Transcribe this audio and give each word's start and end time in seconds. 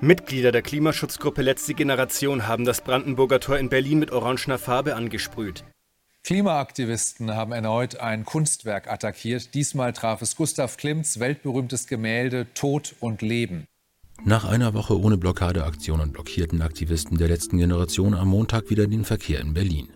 Mitglieder 0.00 0.52
der 0.52 0.62
Klimaschutzgruppe 0.62 1.42
Letzte 1.42 1.74
Generation 1.74 2.46
haben 2.46 2.64
das 2.64 2.82
Brandenburger 2.82 3.40
Tor 3.40 3.58
in 3.58 3.68
Berlin 3.68 3.98
mit 3.98 4.10
orangener 4.10 4.58
Farbe 4.58 4.96
angesprüht. 4.96 5.64
Klimaaktivisten 6.24 7.34
haben 7.34 7.52
erneut 7.52 7.96
ein 7.96 8.24
Kunstwerk 8.24 8.90
attackiert. 8.90 9.54
Diesmal 9.54 9.92
traf 9.92 10.22
es 10.22 10.36
Gustav 10.36 10.76
Klimts 10.76 11.20
weltberühmtes 11.20 11.86
Gemälde 11.86 12.46
Tod 12.54 12.94
und 13.00 13.22
Leben. 13.22 13.66
Nach 14.24 14.44
einer 14.44 14.74
Woche 14.74 14.98
ohne 14.98 15.18
Blockadeaktionen 15.18 16.12
blockierten 16.12 16.62
Aktivisten 16.62 17.18
der 17.18 17.28
letzten 17.28 17.58
Generation 17.58 18.14
am 18.14 18.28
Montag 18.28 18.70
wieder 18.70 18.86
den 18.86 19.04
Verkehr 19.04 19.40
in 19.40 19.54
Berlin 19.54 19.88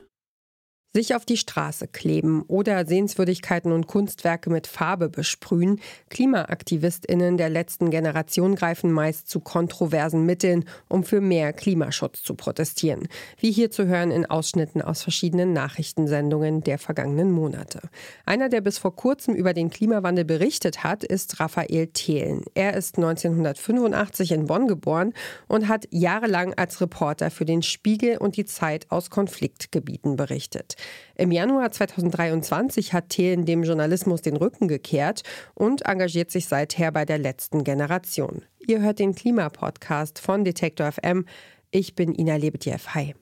sich 0.94 1.14
auf 1.14 1.26
die 1.26 1.36
Straße 1.36 1.86
kleben 1.86 2.42
oder 2.48 2.86
Sehenswürdigkeiten 2.86 3.72
und 3.72 3.86
Kunstwerke 3.86 4.48
mit 4.48 4.66
Farbe 4.66 5.10
besprühen. 5.10 5.80
Klimaaktivistinnen 6.08 7.36
der 7.36 7.50
letzten 7.50 7.90
Generation 7.90 8.54
greifen 8.54 8.90
meist 8.90 9.28
zu 9.28 9.40
kontroversen 9.40 10.24
Mitteln, 10.24 10.64
um 10.88 11.04
für 11.04 11.20
mehr 11.20 11.52
Klimaschutz 11.52 12.22
zu 12.22 12.34
protestieren. 12.34 13.08
Wie 13.38 13.52
hier 13.52 13.70
zu 13.70 13.86
hören 13.86 14.10
in 14.10 14.24
Ausschnitten 14.24 14.80
aus 14.80 15.02
verschiedenen 15.02 15.52
Nachrichtensendungen 15.52 16.62
der 16.62 16.78
vergangenen 16.78 17.32
Monate. 17.32 17.80
Einer, 18.24 18.48
der 18.48 18.62
bis 18.62 18.78
vor 18.78 18.96
kurzem 18.96 19.34
über 19.34 19.52
den 19.52 19.68
Klimawandel 19.68 20.24
berichtet 20.24 20.84
hat, 20.84 21.04
ist 21.04 21.38
Raphael 21.38 21.88
Thelen. 21.88 22.44
Er 22.54 22.74
ist 22.74 22.96
1985 22.96 24.32
in 24.32 24.46
Bonn 24.46 24.66
geboren 24.66 25.12
und 25.48 25.68
hat 25.68 25.86
jahrelang 25.90 26.54
als 26.54 26.80
Reporter 26.80 27.30
für 27.30 27.44
den 27.44 27.62
Spiegel 27.62 28.16
und 28.16 28.38
die 28.38 28.46
Zeit 28.46 28.86
aus 28.90 29.10
Konfliktgebieten 29.10 30.16
berichtet. 30.16 30.77
Im 31.16 31.32
Januar 31.32 31.70
2023 31.70 32.92
hat 32.92 33.08
Thelen 33.08 33.44
dem 33.44 33.64
Journalismus 33.64 34.22
den 34.22 34.36
Rücken 34.36 34.68
gekehrt 34.68 35.22
und 35.54 35.86
engagiert 35.86 36.30
sich 36.30 36.46
seither 36.46 36.92
bei 36.92 37.04
der 37.04 37.18
letzten 37.18 37.64
Generation. 37.64 38.42
Ihr 38.66 38.80
hört 38.80 38.98
den 38.98 39.14
Klimapodcast 39.14 40.18
von 40.18 40.44
Detektor 40.44 40.92
FM. 40.92 41.24
Ich 41.70 41.94
bin 41.94 42.14
Ina 42.14 42.36
Lebetjew. 42.36 42.78
Hi. 42.94 43.14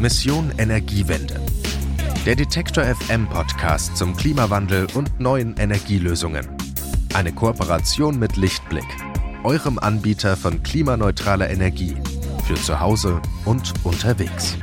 Mission 0.00 0.52
Energiewende. 0.58 1.40
Der 2.24 2.36
Detektor 2.36 2.84
FM 2.84 3.28
Podcast 3.28 3.96
zum 3.96 4.16
Klimawandel 4.16 4.86
und 4.94 5.18
neuen 5.18 5.56
Energielösungen. 5.56 6.46
Eine 7.14 7.32
Kooperation 7.32 8.18
mit 8.18 8.36
Lichtblick, 8.36 8.86
eurem 9.44 9.78
Anbieter 9.78 10.36
von 10.36 10.62
klimaneutraler 10.62 11.50
Energie 11.50 11.96
für 12.48 12.54
zu 12.54 12.80
Hause 12.80 13.20
und 13.44 13.74
unterwegs. 13.84 14.56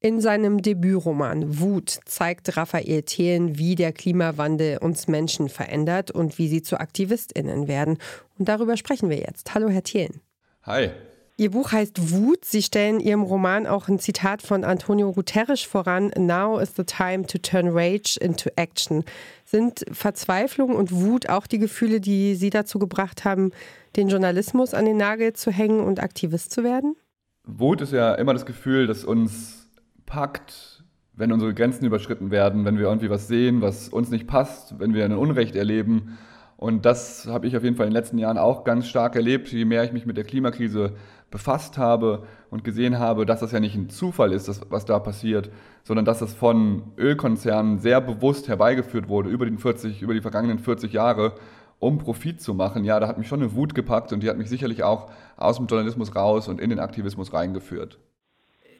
In 0.00 0.20
seinem 0.20 0.60
Debütroman 0.60 1.60
Wut 1.60 2.00
zeigt 2.04 2.56
Raphael 2.56 3.02
Thelen, 3.02 3.58
wie 3.58 3.76
der 3.76 3.92
Klimawandel 3.92 4.78
uns 4.78 5.06
Menschen 5.06 5.48
verändert 5.48 6.10
und 6.10 6.38
wie 6.38 6.48
sie 6.48 6.62
zu 6.62 6.80
AktivistInnen 6.80 7.68
werden. 7.68 7.98
Und 8.40 8.48
darüber 8.48 8.76
sprechen 8.76 9.08
wir 9.08 9.18
jetzt. 9.18 9.54
Hallo, 9.54 9.68
Herr 9.68 9.84
Thelen. 9.84 10.20
Hi. 10.64 10.90
Ihr 11.38 11.50
Buch 11.50 11.72
heißt 11.72 12.12
Wut. 12.12 12.46
Sie 12.46 12.62
stellen 12.62 12.98
Ihrem 12.98 13.22
Roman 13.22 13.66
auch 13.66 13.88
ein 13.88 13.98
Zitat 13.98 14.40
von 14.40 14.64
Antonio 14.64 15.12
Guterres 15.12 15.60
voran: 15.60 16.10
Now 16.16 16.58
is 16.58 16.74
the 16.76 16.84
time 16.84 17.26
to 17.26 17.36
turn 17.36 17.68
rage 17.68 18.18
into 18.18 18.48
action. 18.56 19.04
Sind 19.44 19.84
Verzweiflung 19.92 20.74
und 20.74 20.92
Wut 20.92 21.28
auch 21.28 21.46
die 21.46 21.58
Gefühle, 21.58 22.00
die 22.00 22.36
Sie 22.36 22.48
dazu 22.48 22.78
gebracht 22.78 23.26
haben, 23.26 23.50
den 23.96 24.08
Journalismus 24.08 24.72
an 24.72 24.86
den 24.86 24.96
Nagel 24.96 25.34
zu 25.34 25.50
hängen 25.50 25.80
und 25.80 26.02
Aktivist 26.02 26.52
zu 26.52 26.64
werden? 26.64 26.96
Wut 27.44 27.82
ist 27.82 27.92
ja 27.92 28.14
immer 28.14 28.32
das 28.32 28.46
Gefühl, 28.46 28.86
das 28.86 29.04
uns 29.04 29.68
packt, 30.06 30.84
wenn 31.12 31.32
unsere 31.32 31.52
Grenzen 31.52 31.84
überschritten 31.84 32.30
werden, 32.30 32.64
wenn 32.64 32.78
wir 32.78 32.86
irgendwie 32.86 33.10
was 33.10 33.28
sehen, 33.28 33.60
was 33.60 33.90
uns 33.90 34.08
nicht 34.08 34.26
passt, 34.26 34.78
wenn 34.78 34.94
wir 34.94 35.04
ein 35.04 35.12
Unrecht 35.12 35.54
erleben. 35.54 36.16
Und 36.56 36.86
das 36.86 37.26
habe 37.26 37.46
ich 37.46 37.56
auf 37.56 37.62
jeden 37.62 37.76
Fall 37.76 37.86
in 37.86 37.90
den 37.90 38.00
letzten 38.00 38.16
Jahren 38.16 38.38
auch 38.38 38.64
ganz 38.64 38.86
stark 38.86 39.14
erlebt, 39.14 39.48
je 39.48 39.66
mehr 39.66 39.84
ich 39.84 39.92
mich 39.92 40.06
mit 40.06 40.16
der 40.16 40.24
Klimakrise 40.24 40.94
befasst 41.30 41.76
habe 41.76 42.24
und 42.50 42.64
gesehen 42.64 42.98
habe, 42.98 43.26
dass 43.26 43.40
das 43.40 43.52
ja 43.52 43.60
nicht 43.60 43.74
ein 43.74 43.90
Zufall 43.90 44.32
ist, 44.32 44.48
das, 44.48 44.60
was 44.70 44.84
da 44.84 44.98
passiert, 44.98 45.50
sondern 45.82 46.04
dass 46.04 46.20
das 46.20 46.32
von 46.32 46.92
Ölkonzernen 46.96 47.78
sehr 47.78 48.00
bewusst 48.00 48.48
herbeigeführt 48.48 49.08
wurde 49.08 49.28
über, 49.28 49.44
den 49.44 49.58
40, 49.58 50.02
über 50.02 50.14
die 50.14 50.20
vergangenen 50.20 50.58
40 50.58 50.92
Jahre, 50.92 51.34
um 51.78 51.98
Profit 51.98 52.40
zu 52.40 52.54
machen. 52.54 52.84
Ja, 52.84 53.00
da 53.00 53.08
hat 53.08 53.18
mich 53.18 53.28
schon 53.28 53.42
eine 53.42 53.54
Wut 53.54 53.74
gepackt 53.74 54.12
und 54.12 54.22
die 54.22 54.30
hat 54.30 54.38
mich 54.38 54.48
sicherlich 54.48 54.82
auch 54.82 55.10
aus 55.36 55.56
dem 55.56 55.66
Journalismus 55.66 56.14
raus 56.14 56.48
und 56.48 56.60
in 56.60 56.70
den 56.70 56.78
Aktivismus 56.78 57.32
reingeführt. 57.32 57.98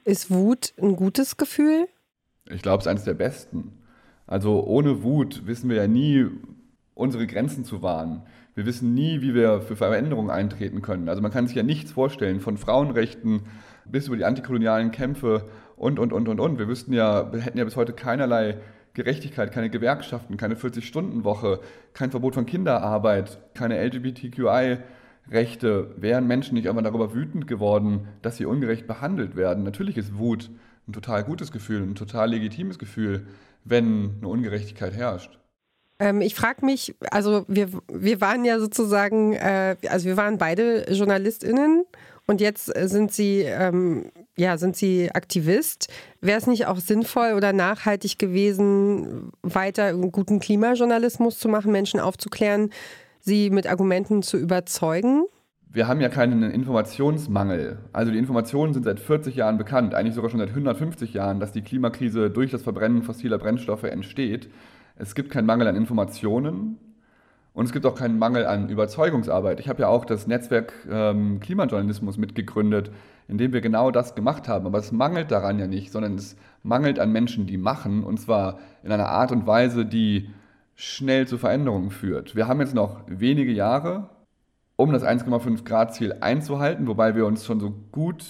Ist 0.05 0.31
Wut 0.31 0.73
ein 0.81 0.95
gutes 0.97 1.37
Gefühl? 1.37 1.89
Ich 2.49 2.63
glaube, 2.63 2.79
es 2.79 2.87
ist 2.87 2.91
eines 2.91 3.05
der 3.05 3.15
besten. 3.15 3.83
Also 4.27 4.65
ohne 4.65 5.03
Wut 5.03 5.47
wissen 5.47 5.69
wir 5.69 5.77
ja 5.77 5.89
nie, 5.89 6.27
unsere 6.95 7.27
Grenzen 7.27 7.65
zu 7.65 7.83
wahren. 7.83 8.23
Wir 8.57 8.67
wissen 8.67 8.95
nie, 8.95 9.21
wie 9.21 9.35
wir 9.35 9.61
für 9.61 9.77
Veränderungen 9.77 10.31
eintreten 10.31 10.81
können. 10.81 11.11
Also 11.11 11.21
man 11.21 11.31
kann 11.31 11.47
sich 11.47 11.57
ja 11.57 11.63
nichts 11.63 11.93
vorstellen, 11.93 12.41
von 12.41 12.57
Frauenrechten 12.57 13.43
bis 13.85 14.07
über 14.07 14.17
die 14.17 14.25
antikolonialen 14.25 14.93
Kämpfe 14.93 15.45
und, 15.77 15.99
und, 15.99 16.15
und, 16.15 16.27
und, 16.27 16.41
und. 16.41 16.59
Wir 16.59 16.67
wüssten 16.67 16.95
ja, 16.95 17.31
hätten 17.39 17.59
ja 17.59 17.65
bis 17.65 17.77
heute 17.77 17.93
keinerlei 17.93 18.57
Gerechtigkeit, 18.95 19.53
keine 19.53 19.69
Gewerkschaften, 19.69 20.39
keine 20.39 20.55
40-Stunden-Woche, 20.55 21.61
kein 21.93 22.11
Verbot 22.11 22.33
von 22.33 22.47
Kinderarbeit, 22.47 23.39
keine 23.53 23.79
LGBTQI-Rechte. 23.79 25.91
Wären 25.99 26.27
Menschen 26.27 26.55
nicht 26.55 26.67
einmal 26.67 26.85
darüber 26.85 27.15
wütend 27.15 27.47
geworden, 27.47 28.09
dass 28.23 28.39
sie 28.39 28.47
ungerecht 28.47 28.87
behandelt 28.87 29.37
werden? 29.37 29.65
Natürlich 29.65 29.99
ist 29.99 30.17
Wut 30.17 30.51
ein 30.89 30.95
total 30.95 31.25
gutes 31.25 31.53
Gefühl, 31.53 31.83
ein 31.83 31.95
total 31.95 32.31
legitimes 32.31 32.79
Gefühl, 32.79 33.27
wenn 33.65 34.15
eine 34.17 34.29
Ungerechtigkeit 34.29 34.95
herrscht. 34.95 35.39
Ähm, 35.99 36.21
ich 36.21 36.35
frage 36.35 36.65
mich, 36.65 36.95
also 37.11 37.45
wir, 37.49 37.69
wir 37.93 38.21
waren 38.21 38.45
ja 38.45 38.59
sozusagen, 38.59 39.33
äh, 39.33 39.77
also 39.89 40.07
wir 40.07 40.17
waren 40.17 40.39
beide 40.39 40.91
JournalistInnen 40.93 41.85
und 42.27 42.41
jetzt 42.41 42.67
sind 42.67 43.13
sie, 43.13 43.43
ähm, 43.43 44.11
ja, 44.37 44.59
sind 44.59 44.77
sie 44.77 45.11
Aktivist. 45.15 45.89
Wäre 46.21 46.39
es 46.39 46.47
nicht 46.47 46.67
auch 46.67 46.79
sinnvoll 46.79 47.35
oder 47.35 47.53
nachhaltig 47.53 48.19
gewesen, 48.19 49.31
weiter 49.43 49.95
guten 49.95 50.41
Klimajournalismus 50.41 51.39
zu 51.39 51.49
machen, 51.49 51.71
Menschen 51.71 52.01
aufzuklären, 52.01 52.71
sie 53.21 53.51
mit 53.51 53.67
Argumenten 53.67 54.23
zu 54.23 54.37
überzeugen? 54.37 55.25
Wir 55.69 55.89
haben 55.89 56.01
ja 56.01 56.09
keinen 56.09 56.43
Informationsmangel. 56.43 57.79
Also 57.93 58.11
die 58.11 58.19
Informationen 58.19 58.73
sind 58.73 58.85
seit 58.85 58.99
40 58.99 59.37
Jahren 59.37 59.59
bekannt, 59.59 59.95
eigentlich 59.95 60.15
sogar 60.15 60.31
schon 60.31 60.41
seit 60.41 60.49
150 60.49 61.13
Jahren, 61.13 61.39
dass 61.39 61.53
die 61.53 61.63
Klimakrise 61.63 62.31
durch 62.31 62.51
das 62.51 62.63
Verbrennen 62.63 63.03
fossiler 63.03 63.39
Brennstoffe 63.39 63.85
entsteht. 63.85 64.49
Es 64.97 65.15
gibt 65.15 65.31
keinen 65.31 65.47
Mangel 65.47 65.69
an 65.69 65.77
Informationen 65.77 66.79
und 67.53 67.67
es 67.67 67.73
gibt 67.73 67.85
auch 67.87 67.95
keinen 67.95 68.19
Mangel 68.19 68.47
an 68.47 68.69
Überzeugungsarbeit. 68.69 69.61
Ich 69.61 69.69
habe 69.69 69.83
ja 69.83 69.89
auch 69.89 70.05
das 70.05 70.27
Netzwerk 70.27 70.73
ähm, 70.91 71.41
Klimajournalismus 71.41 72.17
mitgegründet, 72.17 72.91
in 73.29 73.39
dem 73.39 73.53
wir 73.53 73.61
genau 73.61 73.91
das 73.91 74.15
gemacht 74.15 74.49
haben. 74.49 74.67
Aber 74.67 74.79
es 74.79 74.93
mangelt 74.93 75.31
daran 75.31 75.59
ja 75.59 75.67
nicht, 75.67 75.93
sondern 75.93 76.15
es 76.15 76.37
mangelt 76.63 76.99
an 76.99 77.13
Menschen, 77.13 77.47
die 77.47 77.59
machen 77.59 78.05
und 78.05 78.19
zwar 78.19 78.59
in 78.83 78.91
einer 78.91 79.09
Art 79.09 79.33
und 79.33 79.47
Weise, 79.47 79.85
die 79.85 80.31
schnell 80.75 81.27
zu 81.27 81.37
Veränderungen 81.39 81.91
führt. 81.91 82.35
Wir 82.35 82.49
haben 82.49 82.61
jetzt 82.61 82.75
noch 82.75 83.01
wenige 83.07 83.53
Jahre, 83.53 84.11
um 84.77 84.93
das 84.93 85.03
1,5 85.03 85.65
Grad 85.65 85.95
Ziel 85.95 86.17
einzuhalten, 86.21 86.87
wobei 86.87 87.15
wir 87.15 87.27
uns 87.27 87.45
schon 87.45 87.61
so 87.61 87.75
gut 87.93 88.25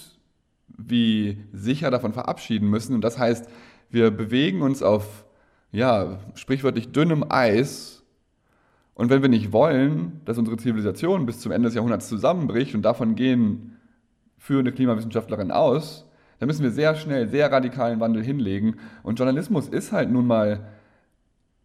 wie 0.77 1.43
sicher 1.51 1.91
davon 1.91 2.13
verabschieden 2.13 2.69
müssen. 2.69 2.93
Und 2.93 3.01
das 3.01 3.17
heißt, 3.17 3.49
wir 3.89 4.11
bewegen 4.11 4.61
uns 4.61 4.83
auf 4.83 5.25
ja, 5.71 6.19
sprichwörtlich 6.35 6.91
dünnem 6.91 7.25
Eis. 7.29 8.03
Und 8.93 9.09
wenn 9.09 9.21
wir 9.21 9.29
nicht 9.29 9.51
wollen, 9.51 10.21
dass 10.25 10.37
unsere 10.37 10.57
Zivilisation 10.57 11.25
bis 11.25 11.39
zum 11.39 11.51
Ende 11.51 11.67
des 11.67 11.75
Jahrhunderts 11.75 12.07
zusammenbricht, 12.07 12.73
und 12.73 12.81
davon 12.81 13.15
gehen 13.15 13.77
führende 14.37 14.71
Klimawissenschaftlerinnen 14.71 15.51
aus, 15.51 16.05
dann 16.39 16.47
müssen 16.47 16.63
wir 16.63 16.71
sehr 16.71 16.95
schnell, 16.95 17.27
sehr 17.27 17.51
radikalen 17.51 17.99
Wandel 17.99 18.23
hinlegen. 18.23 18.77
Und 19.03 19.17
Journalismus 19.19 19.67
ist 19.67 19.91
halt 19.91 20.11
nun 20.11 20.27
mal 20.27 20.67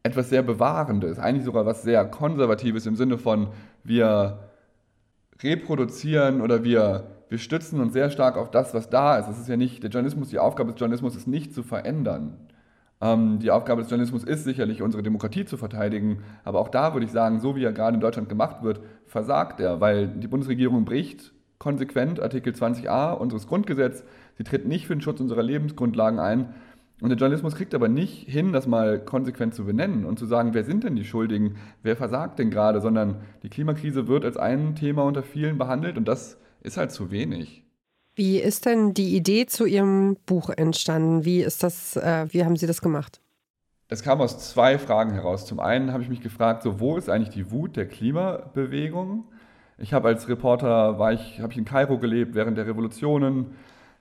etwas 0.02 0.30
sehr 0.30 0.42
Bewahrendes, 0.42 1.18
eigentlich 1.18 1.44
sogar 1.44 1.64
was 1.64 1.82
sehr 1.82 2.04
Konservatives 2.06 2.86
im 2.86 2.96
Sinne 2.96 3.18
von, 3.18 3.48
wir 3.84 4.50
reproduzieren 5.42 6.40
oder 6.40 6.64
wir, 6.64 7.06
wir 7.28 7.38
stützen 7.38 7.80
uns 7.80 7.92
sehr 7.92 8.10
stark 8.10 8.36
auf 8.36 8.50
das, 8.50 8.74
was 8.74 8.90
da 8.90 9.18
ist. 9.18 9.28
Es 9.28 9.38
ist 9.38 9.48
ja 9.48 9.56
nicht, 9.56 9.82
der 9.82 9.90
Journalismus, 9.90 10.30
die 10.30 10.38
Aufgabe 10.38 10.72
des 10.72 10.80
Journalismus 10.80 11.16
ist 11.16 11.28
nicht 11.28 11.54
zu 11.54 11.62
verändern. 11.62 12.36
Ähm, 13.02 13.40
die 13.40 13.50
Aufgabe 13.50 13.82
des 13.82 13.90
Journalismus 13.90 14.22
ist 14.22 14.44
sicherlich, 14.44 14.80
unsere 14.80 15.02
Demokratie 15.02 15.44
zu 15.44 15.56
verteidigen. 15.56 16.22
Aber 16.44 16.60
auch 16.60 16.68
da 16.68 16.94
würde 16.94 17.04
ich 17.04 17.12
sagen, 17.12 17.40
so 17.40 17.56
wie 17.56 17.64
er 17.64 17.72
gerade 17.72 17.96
in 17.96 18.00
Deutschland 18.00 18.28
gemacht 18.28 18.62
wird, 18.62 18.80
versagt 19.06 19.60
er, 19.60 19.80
weil 19.80 20.06
die 20.06 20.28
Bundesregierung 20.28 20.84
bricht 20.84 21.32
konsequent 21.58 22.20
Artikel 22.20 22.52
20a 22.52 23.12
unseres 23.12 23.46
Grundgesetzes. 23.46 24.04
Sie 24.36 24.44
tritt 24.44 24.66
nicht 24.66 24.86
für 24.86 24.96
den 24.96 25.00
Schutz 25.00 25.20
unserer 25.20 25.42
Lebensgrundlagen 25.42 26.18
ein. 26.18 26.54
Und 27.00 27.08
der 27.08 27.18
Journalismus 27.18 27.56
kriegt 27.56 27.74
aber 27.74 27.88
nicht 27.88 28.28
hin, 28.28 28.52
das 28.52 28.68
mal 28.68 29.00
konsequent 29.00 29.54
zu 29.54 29.64
benennen 29.64 30.04
und 30.04 30.18
zu 30.18 30.26
sagen, 30.26 30.54
wer 30.54 30.62
sind 30.62 30.84
denn 30.84 30.94
die 30.94 31.04
Schuldigen, 31.04 31.56
wer 31.82 31.96
versagt 31.96 32.38
denn 32.38 32.50
gerade, 32.50 32.80
sondern 32.80 33.16
die 33.42 33.48
Klimakrise 33.48 34.06
wird 34.06 34.24
als 34.24 34.36
ein 34.36 34.76
Thema 34.76 35.02
unter 35.02 35.24
vielen 35.24 35.58
behandelt 35.58 35.98
und 35.98 36.06
das 36.06 36.38
ist 36.62 36.76
halt 36.76 36.92
zu 36.92 37.10
wenig. 37.10 37.64
Wie 38.14 38.38
ist 38.38 38.66
denn 38.66 38.92
die 38.92 39.16
Idee 39.16 39.46
zu 39.46 39.64
Ihrem 39.64 40.16
Buch 40.26 40.50
entstanden? 40.50 41.24
Wie 41.24 41.40
ist 41.40 41.62
das, 41.62 41.96
äh, 41.96 42.26
wie 42.30 42.44
haben 42.44 42.56
Sie 42.56 42.66
das 42.66 42.82
gemacht? 42.82 43.20
Es 43.88 44.02
kam 44.02 44.20
aus 44.20 44.50
zwei 44.50 44.78
Fragen 44.78 45.12
heraus. 45.12 45.46
Zum 45.46 45.60
einen 45.60 45.92
habe 45.92 46.02
ich 46.02 46.08
mich 46.08 46.20
gefragt, 46.20 46.62
so 46.62 46.80
wo 46.80 46.96
ist 46.96 47.08
eigentlich 47.08 47.34
die 47.34 47.50
Wut 47.50 47.76
der 47.76 47.86
Klimabewegung? 47.86 49.24
Ich 49.78 49.92
habe 49.94 50.08
als 50.08 50.28
Reporter 50.28 50.98
war 50.98 51.12
ich, 51.12 51.40
habe 51.40 51.52
ich 51.52 51.58
in 51.58 51.64
Kairo 51.64 51.98
gelebt 51.98 52.34
während 52.34 52.58
der 52.58 52.66
Revolutionen. 52.66 53.52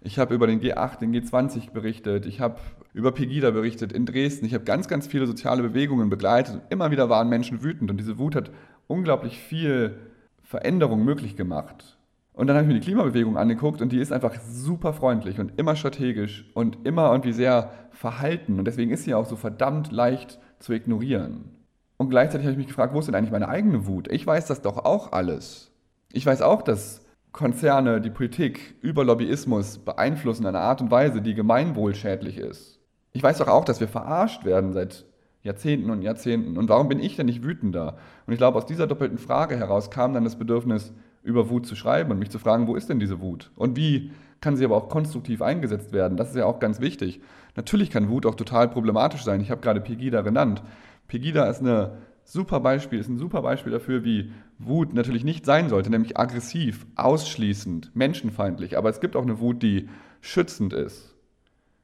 Ich 0.02 0.20
habe 0.20 0.34
über 0.34 0.48
den 0.48 0.62
G8, 0.62 1.00
den 1.00 1.14
G20 1.14 1.72
berichtet. 1.72 2.26
Ich 2.26 2.42
habe 2.42 2.58
über 2.94 3.12
Pegida 3.12 3.52
berichtet 3.52 3.94
in 3.94 4.06
Dresden. 4.06 4.46
Ich 4.46 4.54
habe 4.54 4.66
ganz, 4.66 4.88
ganz 4.88 5.08
viele 5.08 5.26
soziale 5.26 5.62
Bewegungen 5.62 6.10
begleitet. 6.10 6.62
Immer 6.70 6.92
wieder 6.92 7.10
waren 7.10 7.30
Menschen 7.30 7.64
wütend 7.64 7.90
und 7.92 7.98
diese 7.98 8.18
Wut 8.18 8.36
hat 8.36 8.52
unglaublich 8.88 9.40
viel 9.40 9.98
Veränderung 10.44 11.06
möglich 11.06 11.38
gemacht. 11.38 11.98
Und 12.34 12.48
dann 12.48 12.56
habe 12.56 12.66
ich 12.66 12.68
mir 12.74 12.80
die 12.80 12.86
Klimabewegung 12.86 13.38
angeguckt 13.38 13.82
und 13.82 13.92
die 13.92 14.00
ist 14.00 14.14
einfach 14.14 14.34
super 14.40 14.94
freundlich 14.94 15.40
und 15.40 15.60
immer 15.60 15.76
strategisch 15.76 16.50
und 16.54 16.86
immer 16.86 17.12
irgendwie 17.12 17.34
sehr 17.34 17.72
verhalten. 17.92 18.58
Und 18.58 18.66
deswegen 18.66 18.92
ist 18.92 19.04
sie 19.04 19.14
auch 19.14 19.26
so 19.26 19.36
verdammt 19.36 19.92
leicht 19.92 20.40
zu 20.60 20.74
ignorieren. 20.74 21.52
Und 21.98 22.10
gleichzeitig 22.10 22.46
habe 22.46 22.54
ich 22.54 22.58
mich 22.58 22.68
gefragt, 22.68 22.94
wo 22.94 23.00
ist 23.00 23.08
denn 23.08 23.16
eigentlich 23.16 23.32
meine 23.32 23.50
eigene 23.50 23.86
Wut? 23.86 24.12
Ich 24.12 24.26
weiß 24.26 24.48
das 24.48 24.62
doch 24.62 24.78
auch 24.86 25.12
alles. 25.12 25.72
Ich 26.14 26.26
weiß 26.26 26.42
auch, 26.42 26.62
dass 26.62 27.06
Konzerne 27.32 28.02
die 28.02 28.10
Politik 28.10 28.76
über 28.82 29.06
Lobbyismus 29.06 29.78
beeinflussen 29.78 30.44
in 30.44 30.50
einer 30.50 30.62
Art 30.62 30.82
und 30.82 30.92
Weise, 30.92 31.22
die 31.22 31.34
gemeinwohlschädlich 31.34 32.38
ist. 32.38 32.80
Ich 33.14 33.24
weiß 33.24 33.38
doch 33.38 33.48
auch, 33.48 33.66
dass 33.66 33.80
wir 33.80 33.88
verarscht 33.88 34.46
werden 34.46 34.74
seit 34.74 35.06
Jahrzehnten 35.44 35.90
und 35.90 36.02
Jahrzehnten. 36.02 36.58
Und 36.58 36.70
warum 36.70 36.90
bin 36.90 37.00
ich 37.00 37.16
denn 37.16 37.26
nicht 37.26 37.44
wütender? 37.44 37.98
Und 38.26 38.34
ich 38.34 38.38
glaube, 38.38 38.58
aus 38.58 38.66
dieser 38.66 38.88
doppelten 38.88 39.18
Frage 39.18 39.58
heraus 39.58 39.92
kam 39.92 40.14
dann 40.14 40.24
das 40.24 40.38
Bedürfnis, 40.38 40.94
über 41.24 41.50
Wut 41.50 41.66
zu 41.66 41.76
schreiben 41.76 42.12
und 42.12 42.20
mich 42.20 42.30
zu 42.30 42.40
fragen, 42.40 42.68
wo 42.68 42.76
ist 42.76 42.90
denn 42.90 43.00
diese 43.00 43.22
Wut? 43.22 43.52
Und 43.56 43.76
wie 43.76 44.12
kann 44.40 44.56
sie 44.56 44.66
aber 44.66 44.76
auch 44.76 44.90
konstruktiv 44.90 45.42
eingesetzt 45.42 45.94
werden? 45.94 46.18
Das 46.18 46.30
ist 46.30 46.36
ja 46.36 46.46
auch 46.46 46.60
ganz 46.60 46.82
wichtig. 46.82 47.22
Natürlich 47.56 47.90
kann 47.92 48.10
Wut 48.10 48.26
auch 48.26 48.36
total 48.36 48.70
problematisch 48.70 49.24
sein. 49.24 49.42
Ich 49.42 49.52
habe 49.52 49.62
gerade 49.62 49.82
Pegida 49.82 50.22
genannt. 50.22 50.64
Pegida 51.08 51.46
ist 51.50 51.60
eine 51.60 51.98
super 52.24 52.60
Beispiel, 52.60 53.00
ist 53.00 53.10
ein 53.10 53.18
super 53.18 53.42
Beispiel 53.42 53.72
dafür, 53.72 54.04
wie 54.04 54.32
Wut 54.58 54.94
natürlich 54.94 55.24
nicht 55.24 55.46
sein 55.46 55.70
sollte, 55.70 55.90
nämlich 55.90 56.18
aggressiv, 56.18 56.86
ausschließend, 56.96 57.96
menschenfeindlich. 57.96 58.78
Aber 58.78 58.90
es 58.90 59.00
gibt 59.00 59.16
auch 59.16 59.24
eine 59.24 59.40
Wut, 59.40 59.62
die 59.62 59.90
schützend 60.22 60.74
ist, 60.74 61.16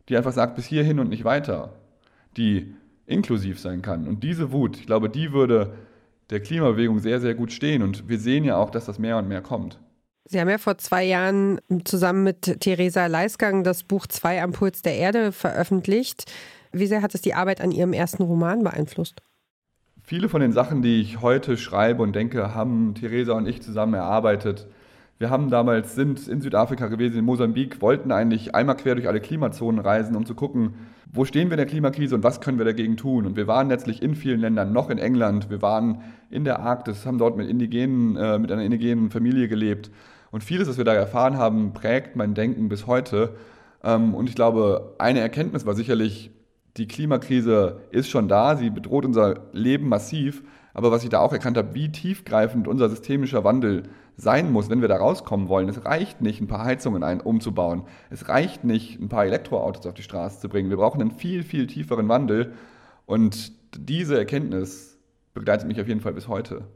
die 0.10 0.18
einfach 0.18 0.32
sagt, 0.32 0.56
bis 0.56 0.66
hierhin 0.66 1.00
und 1.00 1.10
nicht 1.10 1.26
weiter, 1.26 1.74
die 2.38 2.74
inklusiv 3.06 3.60
sein 3.60 3.82
kann. 3.82 4.08
Und 4.08 4.24
diese 4.24 4.52
Wut, 4.52 4.78
ich 4.78 4.86
glaube, 4.86 5.10
die 5.10 5.32
würde 5.32 5.74
der 6.30 6.40
Klimabewegung 6.40 7.00
sehr, 7.00 7.20
sehr 7.20 7.36
gut 7.36 7.52
stehen. 7.52 7.82
Und 7.82 8.08
wir 8.10 8.20
sehen 8.20 8.44
ja 8.44 8.58
auch, 8.58 8.70
dass 8.70 8.86
das 8.86 9.00
mehr 9.00 9.18
und 9.18 9.28
mehr 9.28 9.42
kommt. 9.42 9.80
Sie 10.26 10.42
haben 10.42 10.50
ja 10.50 10.58
vor 10.58 10.78
zwei 10.78 11.06
Jahren 11.06 11.62
zusammen 11.86 12.24
mit 12.24 12.60
Theresa 12.60 13.06
Leisgang 13.06 13.64
das 13.64 13.84
Buch 13.84 14.08
Zwei 14.08 14.42
am 14.44 14.52
Puls 14.52 14.82
der 14.82 14.96
Erde 14.96 15.32
veröffentlicht. 15.32 16.26
Wie 16.74 16.88
sehr 16.88 17.02
hat 17.02 17.16
es 17.16 17.22
die 17.22 17.34
Arbeit 17.34 17.62
an 17.62 17.72
Ihrem 17.72 17.94
ersten 17.94 18.24
Roman 18.24 18.64
beeinflusst? 18.64 19.22
Viele 20.02 20.28
von 20.28 20.42
den 20.42 20.52
Sachen, 20.52 20.82
die 20.82 21.02
ich 21.02 21.22
heute 21.22 21.58
schreibe 21.58 22.04
und 22.04 22.14
denke, 22.14 22.54
haben 22.54 22.94
Theresa 22.96 23.34
und 23.34 23.48
ich 23.48 23.62
zusammen 23.62 23.94
erarbeitet. 23.94 24.68
Wir 25.20 25.32
haben 25.32 25.50
damals, 25.50 25.96
sind 25.96 26.28
in 26.28 26.42
Südafrika 26.42 26.88
gewesen, 26.88 27.18
in 27.18 27.26
Mosambik, 27.26 27.82
wollten 27.82 28.12
eigentlich 28.12 28.54
einmal 28.54 28.78
quer 28.78 28.94
durch 28.94 29.08
alle 29.08 29.20
Klimazonen 29.20 29.80
reisen, 29.80 30.16
um 30.16 30.28
zu 30.28 30.36
gucken, 30.36 30.76
wo 31.12 31.26
stehen 31.26 31.48
wir 31.48 31.54
in 31.54 31.58
der 31.58 31.66
Klimakrise 31.66 32.14
und 32.14 32.24
was 32.24 32.40
können 32.40 32.60
wir 32.60 32.66
dagegen 32.66 32.98
tun. 32.98 33.26
Und 33.26 33.36
wir 33.36 33.48
waren 33.48 33.70
letztlich 33.70 34.04
in 34.04 34.14
vielen 34.14 34.42
Ländern, 34.42 34.74
noch 34.74 34.92
in 34.92 35.00
England, 35.00 35.50
wir 35.50 35.62
waren 35.64 36.02
in 36.30 36.44
der 36.44 36.60
Arktis, 36.60 37.06
haben 37.06 37.18
dort 37.18 37.36
mit, 37.36 37.50
indigenen, 37.50 38.16
äh, 38.16 38.38
mit 38.38 38.52
einer 38.52 38.64
indigenen 38.64 39.10
Familie 39.10 39.48
gelebt. 39.48 39.90
Und 40.30 40.44
vieles, 40.44 40.68
was 40.68 40.78
wir 40.78 40.86
da 40.86 40.94
erfahren 40.94 41.38
haben, 41.38 41.74
prägt 41.74 42.16
mein 42.16 42.36
Denken 42.36 42.70
bis 42.70 42.86
heute. 42.86 43.36
Ähm, 43.84 44.14
und 44.14 44.30
ich 44.30 44.36
glaube, 44.36 44.96
eine 45.00 45.22
Erkenntnis 45.22 45.66
war 45.66 45.74
sicherlich, 45.74 46.30
die 46.76 46.88
Klimakrise 46.88 47.82
ist 47.90 48.10
schon 48.10 48.28
da, 48.28 48.56
sie 48.56 48.70
bedroht 48.70 49.06
unser 49.06 49.40
Leben 49.52 49.90
massiv. 49.90 50.44
Aber 50.78 50.92
was 50.92 51.04
ich 51.04 51.10
da 51.10 51.22
auch 51.22 51.34
erkannt 51.34 51.58
habe, 51.58 51.74
wie 51.74 51.92
tiefgreifend 51.92 52.68
unser 52.68 52.88
systemischer 52.88 53.44
Wandel 53.44 53.90
sein 54.16 54.52
muss, 54.52 54.70
wenn 54.70 54.80
wir 54.80 54.88
da 54.88 54.98
rauskommen 54.98 55.50
wollen. 55.50 55.68
Es 55.70 55.86
reicht 55.86 56.22
nicht, 56.22 56.40
ein 56.40 56.48
paar 56.48 56.66
Heizungen 56.66 57.02
ein, 57.02 57.20
umzubauen. 57.20 57.82
Es 58.12 58.30
reicht 58.30 58.64
nicht, 58.64 59.00
ein 59.02 59.10
paar 59.10 59.26
Elektroautos 59.26 59.88
auf 59.88 59.96
die 59.96 60.04
Straße 60.04 60.40
zu 60.40 60.50
bringen. 60.50 60.70
Wir 60.70 60.78
brauchen 60.78 61.02
einen 61.02 61.10
viel, 61.10 61.42
viel 61.42 61.66
tieferen 61.66 62.08
Wandel. 62.10 62.54
Und 63.08 63.54
diese 63.76 64.20
Erkenntnis 64.20 65.00
begleitet 65.34 65.68
mich 65.68 65.82
auf 65.82 65.88
jeden 65.88 66.02
Fall 66.02 66.14
bis 66.14 66.28
heute. 66.28 66.68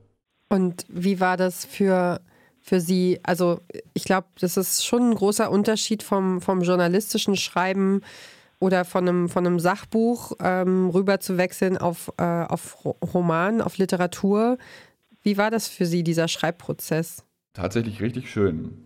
Und 0.49 0.83
wie 0.89 1.19
war 1.19 1.37
das 1.37 1.63
für, 1.63 2.21
für 2.59 2.79
Sie? 2.79 3.19
Also 3.21 3.59
ich 3.93 4.05
glaube, 4.05 4.25
das 4.39 4.57
ist 4.57 4.83
schon 4.83 5.11
ein 5.11 5.15
großer 5.15 5.51
Unterschied 5.51 6.01
vom, 6.01 6.41
vom 6.41 6.61
journalistischen 6.61 7.35
Schreiben 7.35 8.01
oder 8.61 8.85
von 8.85 9.07
einem, 9.07 9.27
von 9.27 9.45
einem 9.45 9.59
Sachbuch 9.59 10.33
ähm, 10.39 10.89
rüber 10.89 11.19
zu 11.19 11.37
wechseln 11.37 11.77
auf, 11.77 12.13
äh, 12.17 12.23
auf 12.23 12.85
Roman, 13.13 13.59
auf 13.59 13.77
Literatur. 13.77 14.57
Wie 15.23 15.37
war 15.37 15.49
das 15.49 15.67
für 15.67 15.85
Sie, 15.85 16.03
dieser 16.03 16.27
Schreibprozess? 16.27 17.25
Tatsächlich 17.53 18.01
richtig 18.01 18.31
schön. 18.31 18.77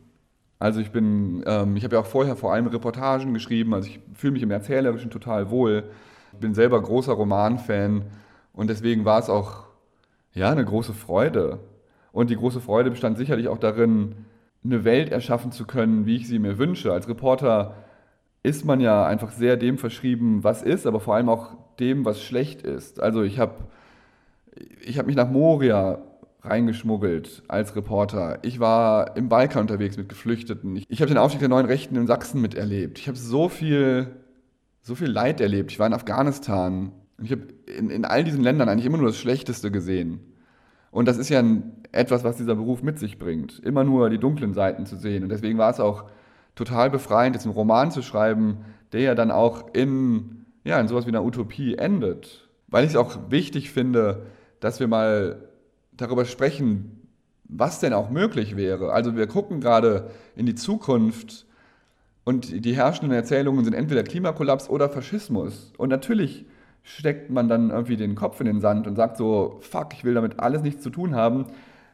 Also 0.59 0.79
ich 0.79 0.91
bin, 0.91 1.43
ähm, 1.45 1.75
ich 1.75 1.83
habe 1.83 1.97
ja 1.97 2.01
auch 2.01 2.05
vorher 2.05 2.37
vor 2.37 2.53
allem 2.53 2.67
Reportagen 2.67 3.33
geschrieben, 3.33 3.73
also 3.73 3.89
ich 3.89 3.99
fühle 4.13 4.33
mich 4.33 4.43
im 4.43 4.51
Erzählerischen 4.51 5.11
total 5.11 5.49
wohl. 5.49 5.83
Ich 6.31 6.39
bin 6.39 6.53
selber 6.53 6.81
großer 6.81 7.11
Romanfan 7.11 8.05
und 8.53 8.69
deswegen 8.69 9.03
war 9.03 9.19
es 9.19 9.29
auch 9.29 9.65
ja 10.33 10.49
eine 10.51 10.63
große 10.63 10.93
Freude. 10.93 11.59
Und 12.13 12.29
die 12.29 12.37
große 12.37 12.61
Freude 12.61 12.91
bestand 12.91 13.17
sicherlich 13.17 13.49
auch 13.49 13.57
darin, 13.57 14.15
eine 14.63 14.85
Welt 14.85 15.11
erschaffen 15.11 15.51
zu 15.51 15.65
können, 15.65 16.05
wie 16.05 16.15
ich 16.15 16.27
sie 16.27 16.39
mir 16.39 16.57
wünsche. 16.57 16.93
Als 16.93 17.09
Reporter 17.09 17.75
ist 18.45 18.63
man 18.63 18.79
ja 18.79 19.05
einfach 19.05 19.31
sehr 19.31 19.57
dem 19.57 19.77
verschrieben, 19.77 20.43
was 20.43 20.61
ist, 20.61 20.85
aber 20.85 20.99
vor 20.99 21.15
allem 21.15 21.29
auch 21.29 21.57
dem, 21.79 22.05
was 22.05 22.21
schlecht 22.21 22.61
ist. 22.61 23.01
Also 23.01 23.23
ich 23.23 23.39
habe 23.39 23.55
ich 24.81 24.99
hab 24.99 25.07
mich 25.07 25.15
nach 25.15 25.29
Moria 25.29 26.01
reingeschmuggelt 26.41 27.43
als 27.47 27.75
Reporter. 27.75 28.37
Ich 28.43 28.59
war 28.59 29.17
im 29.17 29.29
Balkan 29.29 29.63
unterwegs 29.63 29.97
mit 29.97 30.09
Geflüchteten. 30.09 30.75
Ich, 30.75 30.85
ich 30.89 31.01
habe 31.01 31.09
den 31.09 31.17
Aufstieg 31.17 31.39
der 31.39 31.49
neuen 31.49 31.65
Rechten 31.65 31.95
in 31.95 32.05
Sachsen 32.05 32.39
miterlebt. 32.39 32.99
Ich 32.99 33.07
habe 33.07 33.17
so 33.17 33.49
viel, 33.49 34.07
so 34.83 34.93
viel 34.93 35.09
Leid 35.09 35.41
erlebt. 35.41 35.71
Ich 35.71 35.79
war 35.79 35.87
in 35.87 35.93
Afghanistan. 35.93 36.91
Und 37.17 37.25
ich 37.25 37.31
habe 37.31 37.47
in, 37.65 37.89
in 37.89 38.05
all 38.05 38.23
diesen 38.23 38.43
Ländern 38.43 38.69
eigentlich 38.69 38.85
immer 38.85 38.97
nur 38.97 39.07
das 39.07 39.17
Schlechteste 39.17 39.71
gesehen. 39.71 40.19
Und 40.91 41.07
das 41.07 41.17
ist 41.17 41.29
ja 41.29 41.39
ein, 41.39 41.71
etwas, 41.91 42.23
was 42.23 42.37
dieser 42.37 42.55
Beruf 42.55 42.83
mit 42.83 42.99
sich 42.99 43.17
bringt. 43.17 43.59
Immer 43.59 43.83
nur 43.83 44.11
die 44.11 44.19
dunklen 44.19 44.53
Seiten 44.53 44.85
zu 44.85 44.97
sehen. 44.97 45.23
Und 45.23 45.29
deswegen 45.29 45.57
war 45.57 45.71
es 45.71 45.79
auch 45.79 46.05
total 46.55 46.89
befreiend, 46.89 47.35
jetzt 47.35 47.45
einen 47.45 47.53
Roman 47.53 47.91
zu 47.91 48.01
schreiben, 48.01 48.65
der 48.93 49.01
ja 49.01 49.15
dann 49.15 49.31
auch 49.31 49.73
in, 49.73 50.45
ja, 50.63 50.79
in 50.79 50.87
sowas 50.87 51.05
wie 51.05 51.09
einer 51.09 51.23
Utopie 51.23 51.75
endet. 51.75 52.49
Weil 52.67 52.85
ich 52.85 52.91
es 52.91 52.95
auch 52.95 53.17
wichtig 53.29 53.71
finde, 53.71 54.25
dass 54.59 54.79
wir 54.79 54.87
mal 54.87 55.49
darüber 55.91 56.25
sprechen, 56.25 57.07
was 57.43 57.79
denn 57.79 57.93
auch 57.93 58.09
möglich 58.09 58.55
wäre. 58.55 58.91
Also 58.91 59.15
wir 59.15 59.27
gucken 59.27 59.59
gerade 59.61 60.09
in 60.35 60.45
die 60.45 60.55
Zukunft 60.55 61.45
und 62.23 62.65
die 62.65 62.75
herrschenden 62.75 63.15
Erzählungen 63.15 63.63
sind 63.63 63.73
entweder 63.73 64.03
Klimakollaps 64.03 64.69
oder 64.69 64.89
Faschismus. 64.89 65.73
Und 65.77 65.89
natürlich 65.89 66.45
steckt 66.81 67.29
man 67.29 67.47
dann 67.47 67.69
irgendwie 67.69 67.97
den 67.97 68.15
Kopf 68.15 68.39
in 68.39 68.47
den 68.47 68.61
Sand 68.61 68.87
und 68.87 68.95
sagt 68.95 69.17
so, 69.17 69.57
fuck, 69.61 69.93
ich 69.93 70.03
will 70.03 70.15
damit 70.15 70.39
alles 70.39 70.63
nichts 70.63 70.81
zu 70.81 70.89
tun 70.89 71.15
haben. 71.15 71.45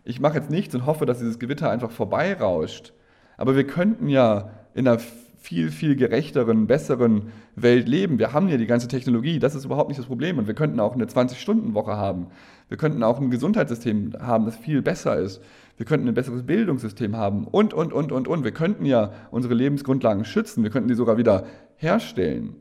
Ich 0.04 0.20
mache 0.20 0.38
jetzt 0.38 0.50
nichts 0.50 0.74
und 0.74 0.86
hoffe, 0.86 1.06
dass 1.06 1.20
dieses 1.20 1.38
Gewitter 1.38 1.70
einfach 1.70 1.92
vorbeirauscht. 1.92 2.94
Aber 3.42 3.56
wir 3.56 3.66
könnten 3.66 4.08
ja 4.08 4.52
in 4.76 4.88
einer 4.88 5.00
viel, 5.40 5.72
viel 5.72 5.96
gerechteren, 5.96 6.68
besseren 6.68 7.32
Welt 7.56 7.90
leben. 7.90 8.20
Wir 8.20 8.34
haben 8.34 8.48
ja 8.48 8.58
die 8.58 8.68
ganze 8.68 8.88
Technologie, 8.88 9.40
das 9.40 9.56
ist 9.56 9.66
überhaupt 9.66 9.90
nicht 9.90 9.98
das 9.98 10.06
Problem. 10.06 10.38
Und 10.38 10.46
wir 10.46 10.54
könnten 10.54 10.80
auch 10.80 10.94
eine 10.94 11.06
20-Stunden-Woche 11.06 11.98
haben. 11.98 12.28
Wir 12.70 12.78
könnten 12.78 13.02
auch 13.02 13.20
ein 13.20 13.32
Gesundheitssystem 13.32 14.14
haben, 14.22 14.46
das 14.46 14.56
viel 14.58 14.84
besser 14.84 15.18
ist. 15.18 15.42
Wir 15.78 15.88
könnten 15.88 16.08
ein 16.08 16.14
besseres 16.14 16.44
Bildungssystem 16.44 17.18
haben 17.18 17.48
und, 17.48 17.74
und, 17.74 17.94
und, 17.94 18.12
und, 18.12 18.28
und. 18.28 18.44
Wir 18.44 18.52
könnten 18.52 18.86
ja 18.86 19.12
unsere 19.32 19.56
Lebensgrundlagen 19.56 20.24
schützen. 20.24 20.62
Wir 20.62 20.70
könnten 20.70 20.90
die 20.90 20.94
sogar 20.94 21.18
wieder 21.18 21.46
herstellen. 21.78 22.58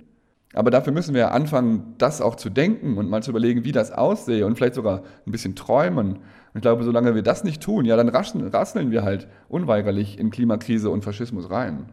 Aber 0.53 0.71
dafür 0.71 0.93
müssen 0.93 1.15
wir 1.15 1.33
anfangen, 1.33 1.95
das 1.99 2.21
auch 2.21 2.35
zu 2.35 2.51
denken 2.51 2.99
und 2.99 3.09
mal 3.09 3.23
zu 3.23 3.31
überlegen, 3.31 3.65
wie 3.65 3.73
das 3.73 3.93
aussehe 3.93 4.45
und 4.47 4.57
vielleicht 4.57 4.75
sogar 4.75 5.03
ein 5.27 5.31
bisschen 5.31 5.55
träumen. 5.55 6.17
Und 6.17 6.57
ich 6.57 6.63
glaube, 6.63 6.83
solange 6.83 7.15
wir 7.15 7.23
das 7.23 7.45
nicht 7.45 7.63
tun, 7.63 7.85
ja, 7.85 7.97
dann 7.97 8.09
rasseln 8.09 8.91
wir 8.91 9.03
halt 9.03 9.29
unweigerlich 9.49 10.19
in 10.19 10.31
Klimakrise 10.31 10.91
und 10.91 11.05
Faschismus 11.05 11.51
rein. 11.51 11.93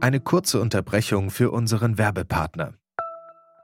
Eine 0.00 0.20
kurze 0.20 0.60
Unterbrechung 0.60 1.30
für 1.30 1.50
unseren 1.50 1.98
Werbepartner. 1.98 2.74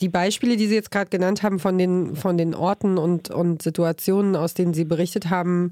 Die 0.00 0.08
Beispiele, 0.08 0.56
die 0.56 0.66
Sie 0.66 0.74
jetzt 0.74 0.90
gerade 0.90 1.08
genannt 1.08 1.42
haben 1.42 1.58
von 1.58 1.78
den, 1.78 2.16
von 2.16 2.36
den 2.36 2.54
Orten 2.54 2.98
und, 2.98 3.30
und 3.30 3.62
Situationen, 3.62 4.36
aus 4.36 4.54
denen 4.54 4.74
Sie 4.74 4.84
berichtet 4.84 5.30
haben, 5.30 5.70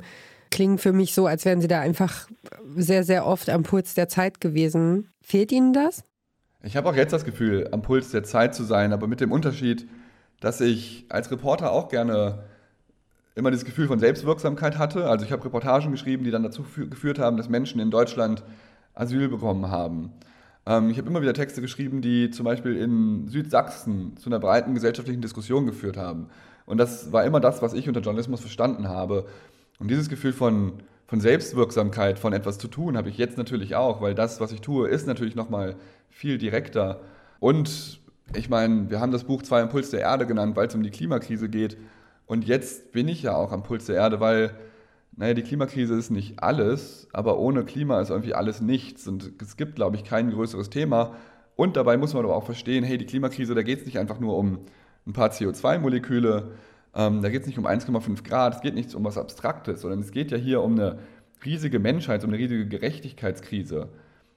klingen 0.50 0.78
für 0.78 0.92
mich 0.92 1.14
so, 1.14 1.26
als 1.26 1.44
wären 1.44 1.60
Sie 1.60 1.68
da 1.68 1.80
einfach 1.80 2.28
sehr, 2.76 3.04
sehr 3.04 3.26
oft 3.26 3.50
am 3.50 3.64
Puls 3.64 3.94
der 3.94 4.08
Zeit 4.08 4.40
gewesen. 4.40 5.10
Fehlt 5.20 5.52
Ihnen 5.52 5.72
das? 5.72 6.04
Ich 6.62 6.76
habe 6.76 6.88
auch 6.88 6.94
jetzt 6.94 7.12
das 7.12 7.26
Gefühl, 7.26 7.68
am 7.72 7.82
Puls 7.82 8.10
der 8.10 8.22
Zeit 8.22 8.54
zu 8.54 8.64
sein, 8.64 8.94
aber 8.94 9.06
mit 9.06 9.20
dem 9.20 9.32
Unterschied, 9.32 9.86
dass 10.40 10.60
ich 10.62 11.04
als 11.10 11.30
Reporter 11.30 11.72
auch 11.72 11.88
gerne 11.88 12.44
immer 13.34 13.50
dieses 13.50 13.64
Gefühl 13.66 13.88
von 13.88 13.98
Selbstwirksamkeit 13.98 14.78
hatte. 14.78 15.06
Also 15.06 15.26
ich 15.26 15.32
habe 15.32 15.44
Reportagen 15.44 15.90
geschrieben, 15.90 16.24
die 16.24 16.30
dann 16.30 16.42
dazu 16.42 16.64
geführt 16.88 17.18
haben, 17.18 17.36
dass 17.36 17.48
Menschen 17.48 17.80
in 17.80 17.90
Deutschland 17.90 18.42
Asyl 18.94 19.28
bekommen 19.28 19.70
haben. 19.70 20.12
Ähm, 20.66 20.90
ich 20.90 20.98
habe 20.98 21.08
immer 21.08 21.22
wieder 21.22 21.34
Texte 21.34 21.60
geschrieben, 21.60 22.00
die 22.00 22.30
zum 22.30 22.44
Beispiel 22.44 22.76
in 22.76 23.28
Südsachsen 23.28 24.16
zu 24.16 24.28
einer 24.28 24.38
breiten 24.38 24.74
gesellschaftlichen 24.74 25.20
Diskussion 25.20 25.66
geführt 25.66 25.96
haben. 25.96 26.28
Und 26.66 26.78
das 26.78 27.12
war 27.12 27.24
immer 27.24 27.40
das, 27.40 27.62
was 27.62 27.74
ich 27.74 27.88
unter 27.88 28.00
Journalismus 28.00 28.40
verstanden 28.40 28.88
habe. 28.88 29.26
Und 29.78 29.88
dieses 29.90 30.08
Gefühl 30.08 30.32
von, 30.32 30.74
von 31.06 31.20
Selbstwirksamkeit, 31.20 32.18
von 32.18 32.32
etwas 32.32 32.58
zu 32.58 32.68
tun, 32.68 32.96
habe 32.96 33.08
ich 33.08 33.18
jetzt 33.18 33.36
natürlich 33.36 33.74
auch, 33.74 34.00
weil 34.00 34.14
das, 34.14 34.40
was 34.40 34.52
ich 34.52 34.60
tue, 34.60 34.88
ist 34.88 35.06
natürlich 35.06 35.34
nochmal 35.34 35.76
viel 36.10 36.38
direkter. 36.38 37.00
Und 37.40 38.00
ich 38.34 38.48
meine, 38.48 38.88
wir 38.90 39.00
haben 39.00 39.12
das 39.12 39.24
Buch 39.24 39.42
Zwei 39.42 39.60
Impuls 39.60 39.90
der 39.90 40.00
Erde 40.00 40.26
genannt, 40.26 40.56
weil 40.56 40.68
es 40.68 40.74
um 40.74 40.82
die 40.82 40.90
Klimakrise 40.90 41.48
geht. 41.48 41.76
Und 42.26 42.46
jetzt 42.46 42.92
bin 42.92 43.08
ich 43.08 43.22
ja 43.22 43.36
auch 43.36 43.52
am 43.52 43.62
Puls 43.62 43.84
der 43.84 43.96
Erde, 43.96 44.20
weil 44.20 44.56
naja, 45.16 45.34
die 45.34 45.42
Klimakrise 45.42 45.94
ist 45.94 46.10
nicht 46.10 46.42
alles, 46.42 47.08
aber 47.12 47.38
ohne 47.38 47.64
Klima 47.64 48.00
ist 48.00 48.10
irgendwie 48.10 48.34
alles 48.34 48.60
nichts. 48.60 49.06
Und 49.06 49.32
es 49.40 49.56
gibt, 49.56 49.76
glaube 49.76 49.96
ich, 49.96 50.04
kein 50.04 50.30
größeres 50.30 50.70
Thema. 50.70 51.14
Und 51.56 51.76
dabei 51.76 51.96
muss 51.96 52.14
man 52.14 52.24
aber 52.24 52.34
auch 52.34 52.44
verstehen, 52.44 52.82
hey, 52.82 52.98
die 52.98 53.06
Klimakrise, 53.06 53.54
da 53.54 53.62
geht 53.62 53.80
es 53.80 53.86
nicht 53.86 53.98
einfach 53.98 54.18
nur 54.18 54.36
um 54.36 54.58
ein 55.06 55.12
paar 55.12 55.30
CO2-Moleküle, 55.30 56.50
ähm, 56.94 57.22
da 57.22 57.28
geht 57.28 57.42
es 57.42 57.46
nicht 57.46 57.58
um 57.58 57.66
1,5 57.66 58.24
Grad, 58.24 58.56
es 58.56 58.60
geht 58.60 58.74
nicht 58.74 58.94
um 58.94 59.04
was 59.04 59.18
Abstraktes, 59.18 59.82
sondern 59.82 60.00
es 60.00 60.10
geht 60.10 60.30
ja 60.30 60.36
hier 60.36 60.62
um 60.62 60.72
eine 60.72 60.98
riesige 61.44 61.78
Menschheit, 61.78 62.24
um 62.24 62.30
eine 62.30 62.38
riesige 62.38 62.66
Gerechtigkeitskrise. 62.66 63.88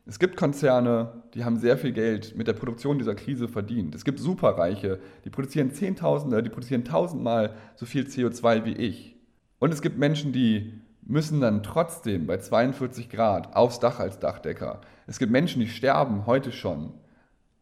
Es 0.05 0.19
gibt 0.19 0.37
Konzerne, 0.37 1.23
die 1.33 1.43
haben 1.43 1.57
sehr 1.57 1.77
viel 1.77 1.91
Geld 1.91 2.35
mit 2.37 2.47
der 2.47 2.53
Produktion 2.53 2.97
dieser 2.97 3.15
Krise 3.15 3.47
verdient. 3.47 3.93
Es 3.93 4.05
gibt 4.05 4.19
Superreiche, 4.19 4.99
die 5.25 5.29
produzieren 5.29 5.71
Zehntausende, 5.71 6.41
die 6.43 6.49
produzieren 6.49 6.85
tausendmal 6.85 7.55
so 7.75 7.85
viel 7.85 8.05
CO2 8.05 8.63
wie 8.63 8.73
ich. 8.73 9.16
Und 9.59 9.73
es 9.73 9.81
gibt 9.81 9.97
Menschen, 9.97 10.31
die 10.31 10.73
müssen 11.01 11.41
dann 11.41 11.63
trotzdem 11.63 12.27
bei 12.27 12.37
42 12.37 13.09
Grad 13.09 13.55
aufs 13.55 13.79
Dach 13.79 13.99
als 13.99 14.19
Dachdecker. 14.19 14.81
Es 15.07 15.19
gibt 15.19 15.31
Menschen, 15.31 15.61
die 15.61 15.67
sterben 15.67 16.25
heute 16.25 16.51
schon 16.51 16.93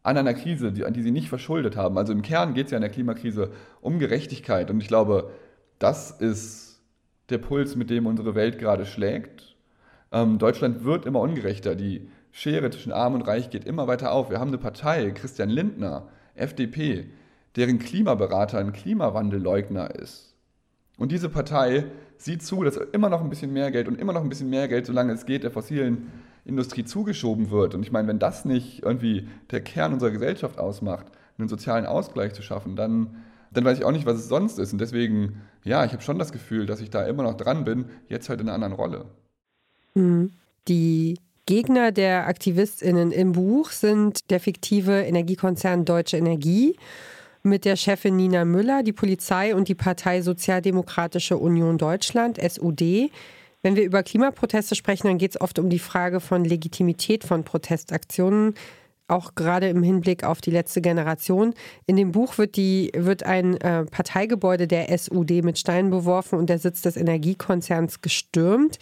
an 0.02 0.16
einer 0.16 0.34
Krise, 0.34 0.72
die, 0.72 0.84
an 0.84 0.92
die 0.92 1.02
sie 1.02 1.10
nicht 1.10 1.28
verschuldet 1.28 1.76
haben. 1.76 1.98
Also 1.98 2.12
im 2.12 2.22
Kern 2.22 2.54
geht 2.54 2.66
es 2.66 2.70
ja 2.72 2.78
in 2.78 2.82
der 2.82 2.90
Klimakrise 2.90 3.50
um 3.80 3.98
Gerechtigkeit. 3.98 4.70
Und 4.70 4.80
ich 4.80 4.88
glaube, 4.88 5.30
das 5.78 6.10
ist 6.10 6.80
der 7.28 7.38
Puls, 7.38 7.76
mit 7.76 7.90
dem 7.90 8.06
unsere 8.06 8.34
Welt 8.34 8.58
gerade 8.58 8.86
schlägt. 8.86 9.56
Ähm, 10.12 10.38
Deutschland 10.38 10.84
wird 10.84 11.06
immer 11.06 11.20
ungerechter. 11.20 11.74
Die 11.74 12.08
Schere 12.30 12.70
zwischen 12.70 12.92
Arm 12.92 13.14
und 13.14 13.22
Reich 13.22 13.50
geht 13.50 13.64
immer 13.64 13.88
weiter 13.88 14.12
auf. 14.12 14.30
Wir 14.30 14.38
haben 14.38 14.48
eine 14.48 14.58
Partei, 14.58 15.10
Christian 15.10 15.48
Lindner, 15.48 16.08
FDP, 16.34 17.06
deren 17.56 17.78
Klimaberater 17.78 18.58
ein 18.58 18.72
Klimawandelleugner 18.72 19.94
ist. 19.94 20.35
Und 20.96 21.12
diese 21.12 21.28
Partei 21.28 21.84
sieht 22.18 22.42
zu, 22.42 22.62
dass 22.62 22.76
immer 22.76 23.08
noch 23.08 23.20
ein 23.20 23.28
bisschen 23.28 23.52
mehr 23.52 23.70
Geld 23.70 23.88
und 23.88 24.00
immer 24.00 24.12
noch 24.12 24.22
ein 24.22 24.28
bisschen 24.28 24.50
mehr 24.50 24.68
Geld, 24.68 24.86
solange 24.86 25.12
es 25.12 25.26
geht, 25.26 25.42
der 25.42 25.50
fossilen 25.50 26.10
Industrie 26.44 26.84
zugeschoben 26.84 27.50
wird. 27.50 27.74
Und 27.74 27.82
ich 27.82 27.92
meine, 27.92 28.08
wenn 28.08 28.18
das 28.18 28.44
nicht 28.44 28.82
irgendwie 28.82 29.28
der 29.50 29.60
Kern 29.60 29.92
unserer 29.92 30.10
Gesellschaft 30.10 30.58
ausmacht, 30.58 31.06
einen 31.38 31.48
sozialen 31.48 31.86
Ausgleich 31.86 32.32
zu 32.32 32.42
schaffen, 32.42 32.76
dann, 32.76 33.16
dann 33.52 33.64
weiß 33.64 33.78
ich 33.78 33.84
auch 33.84 33.92
nicht, 33.92 34.06
was 34.06 34.16
es 34.16 34.28
sonst 34.28 34.58
ist. 34.58 34.72
Und 34.72 34.80
deswegen, 34.80 35.42
ja, 35.64 35.84
ich 35.84 35.92
habe 35.92 36.02
schon 36.02 36.18
das 36.18 36.32
Gefühl, 36.32 36.66
dass 36.66 36.80
ich 36.80 36.90
da 36.90 37.04
immer 37.06 37.24
noch 37.24 37.36
dran 37.36 37.64
bin, 37.64 37.86
jetzt 38.08 38.28
halt 38.28 38.40
in 38.40 38.48
einer 38.48 38.54
anderen 38.54 38.74
Rolle. 38.74 39.04
Mhm. 39.94 40.30
Die 40.68 41.18
Gegner 41.46 41.92
der 41.92 42.26
AktivistInnen 42.26 43.12
im 43.12 43.32
Buch 43.32 43.70
sind 43.70 44.30
der 44.30 44.40
fiktive 44.40 45.02
Energiekonzern 45.02 45.84
Deutsche 45.84 46.16
Energie 46.16 46.76
mit 47.46 47.64
der 47.64 47.76
Chefin 47.76 48.16
Nina 48.16 48.44
Müller, 48.44 48.82
die 48.82 48.92
Polizei 48.92 49.54
und 49.54 49.68
die 49.68 49.74
Partei 49.74 50.20
Sozialdemokratische 50.20 51.38
Union 51.38 51.78
Deutschland, 51.78 52.38
SUD. 52.38 53.10
Wenn 53.62 53.76
wir 53.76 53.84
über 53.84 54.02
Klimaproteste 54.02 54.74
sprechen, 54.74 55.06
dann 55.06 55.18
geht 55.18 55.32
es 55.32 55.40
oft 55.40 55.58
um 55.58 55.70
die 55.70 55.78
Frage 55.78 56.20
von 56.20 56.44
Legitimität 56.44 57.24
von 57.24 57.44
Protestaktionen, 57.44 58.54
auch 59.08 59.34
gerade 59.34 59.68
im 59.68 59.82
Hinblick 59.82 60.24
auf 60.24 60.40
die 60.40 60.50
letzte 60.50 60.80
Generation. 60.80 61.54
In 61.86 61.96
dem 61.96 62.12
Buch 62.12 62.38
wird, 62.38 62.56
die, 62.56 62.90
wird 62.94 63.22
ein 63.22 63.56
äh, 63.60 63.84
Parteigebäude 63.84 64.66
der 64.66 64.96
SUD 64.96 65.42
mit 65.42 65.58
Steinen 65.58 65.90
beworfen 65.90 66.38
und 66.38 66.50
der 66.50 66.58
Sitz 66.58 66.82
des 66.82 66.96
Energiekonzerns 66.96 68.02
gestürmt. 68.02 68.78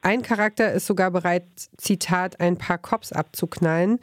Ein 0.00 0.22
Charakter 0.22 0.72
ist 0.72 0.86
sogar 0.86 1.10
bereit, 1.10 1.44
Zitat, 1.76 2.40
ein 2.40 2.56
paar 2.56 2.78
Cops 2.78 3.12
abzuknallen. 3.12 3.98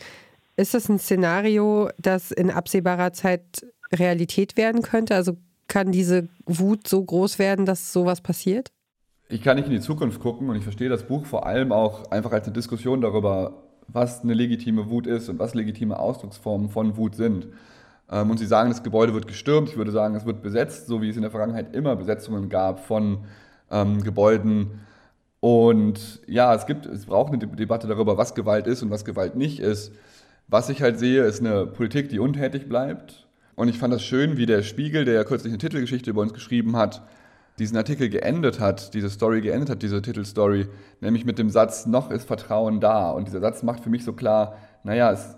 Ist 0.58 0.74
das 0.74 0.88
ein 0.88 1.00
Szenario, 1.00 1.90
das 1.98 2.32
in 2.32 2.50
absehbarer 2.50 3.12
Zeit 3.12 3.66
Realität 3.92 4.58
werden 4.58 4.82
könnte? 4.82 5.16
Also 5.16 5.38
kann 5.68 5.92
diese 5.92 6.28
Wut 6.46 6.88
so 6.88 7.04
groß 7.04 7.40
werden, 7.40 7.66
dass 7.66 7.92
sowas 7.92 8.22
passiert? 8.22 8.72
Ich 9.28 9.42
kann 9.42 9.58
nicht 9.58 9.66
in 9.66 9.72
die 9.72 9.80
Zukunft 9.80 10.20
gucken 10.20 10.50
und 10.50 10.56
ich 10.56 10.64
verstehe 10.64 10.90
das 10.90 11.04
Buch 11.04 11.26
vor 11.26 11.46
allem 11.48 11.72
auch 11.72 12.12
einfach 12.12 12.32
als 12.32 12.46
eine 12.46 12.54
Diskussion 12.54 13.02
darüber, 13.02 13.64
was 13.88 14.22
eine 14.22 14.34
legitime 14.34 14.90
Wut 14.90 15.08
ist 15.08 15.30
und 15.30 15.40
was 15.40 15.56
legitime 15.56 15.98
Ausdrucksformen 15.98 16.70
von 16.70 16.96
Wut 16.98 17.16
sind. 17.16 17.48
Ähm, 18.12 18.30
und 18.30 18.38
Sie 18.38 18.46
sagen, 18.46 18.70
das 18.70 18.84
Gebäude 18.84 19.14
wird 19.14 19.28
gestürmt. 19.28 19.70
Ich 19.70 19.78
würde 19.78 19.92
sagen, 19.92 20.16
es 20.16 20.26
wird 20.26 20.44
besetzt, 20.44 20.86
so 20.88 21.02
wie 21.02 21.10
es 21.10 21.16
in 21.16 21.24
der 21.24 21.32
Vergangenheit 21.32 21.76
immer 21.76 21.96
Besetzungen 21.96 22.50
gab 22.50 22.86
von 22.86 23.26
ähm, 23.72 24.04
Gebäuden. 24.04 24.82
Und 25.40 26.22
ja, 26.28 26.54
es 26.54 26.68
gibt, 26.68 26.86
es 26.86 27.08
braucht 27.08 27.34
eine 27.34 27.40
Debatte 27.40 27.88
darüber, 27.88 28.18
was 28.18 28.36
Gewalt 28.36 28.68
ist 28.68 28.84
und 28.84 28.92
was 28.92 29.06
Gewalt 29.06 29.36
nicht 29.36 29.60
ist. 29.60 29.92
Was 30.48 30.70
ich 30.70 30.84
halt 30.84 31.00
sehe, 31.00 31.24
ist 31.24 31.40
eine 31.40 31.66
Politik, 31.66 32.10
die 32.10 32.20
untätig 32.20 32.70
bleibt 32.70 33.25
und 33.56 33.70
ich 33.70 33.78
fand 33.78 33.94
das 33.94 34.04
schön, 34.04 34.38
wie 34.38 34.46
der 34.46 34.64
Spiegel, 34.64 35.06
der 35.06 35.14
ja 35.14 35.24
kürzlich 35.24 35.52
eine 35.52 35.58
Titelgeschichte 35.58 36.10
über 36.10 36.22
uns 36.22 36.34
geschrieben 36.34 36.76
hat, 36.76 37.02
diesen 37.58 37.78
Artikel 37.78 38.10
geendet 38.10 38.60
hat, 38.60 38.94
diese 38.94 39.10
Story 39.10 39.42
geendet 39.42 39.70
hat, 39.70 39.82
diese 39.82 40.02
Titelstory, 40.02 40.68
nämlich 41.00 41.26
mit 41.26 41.40
dem 41.40 41.50
Satz, 41.50 41.86
noch 41.86 42.12
ist 42.12 42.28
Vertrauen 42.28 42.82
da. 42.82 43.12
Und 43.12 43.28
dieser 43.28 43.40
Satz 43.40 43.64
macht 43.64 43.82
für 43.82 43.90
mich 43.90 44.04
so 44.04 44.12
klar, 44.12 44.58
naja, 44.84 45.12
es 45.12 45.38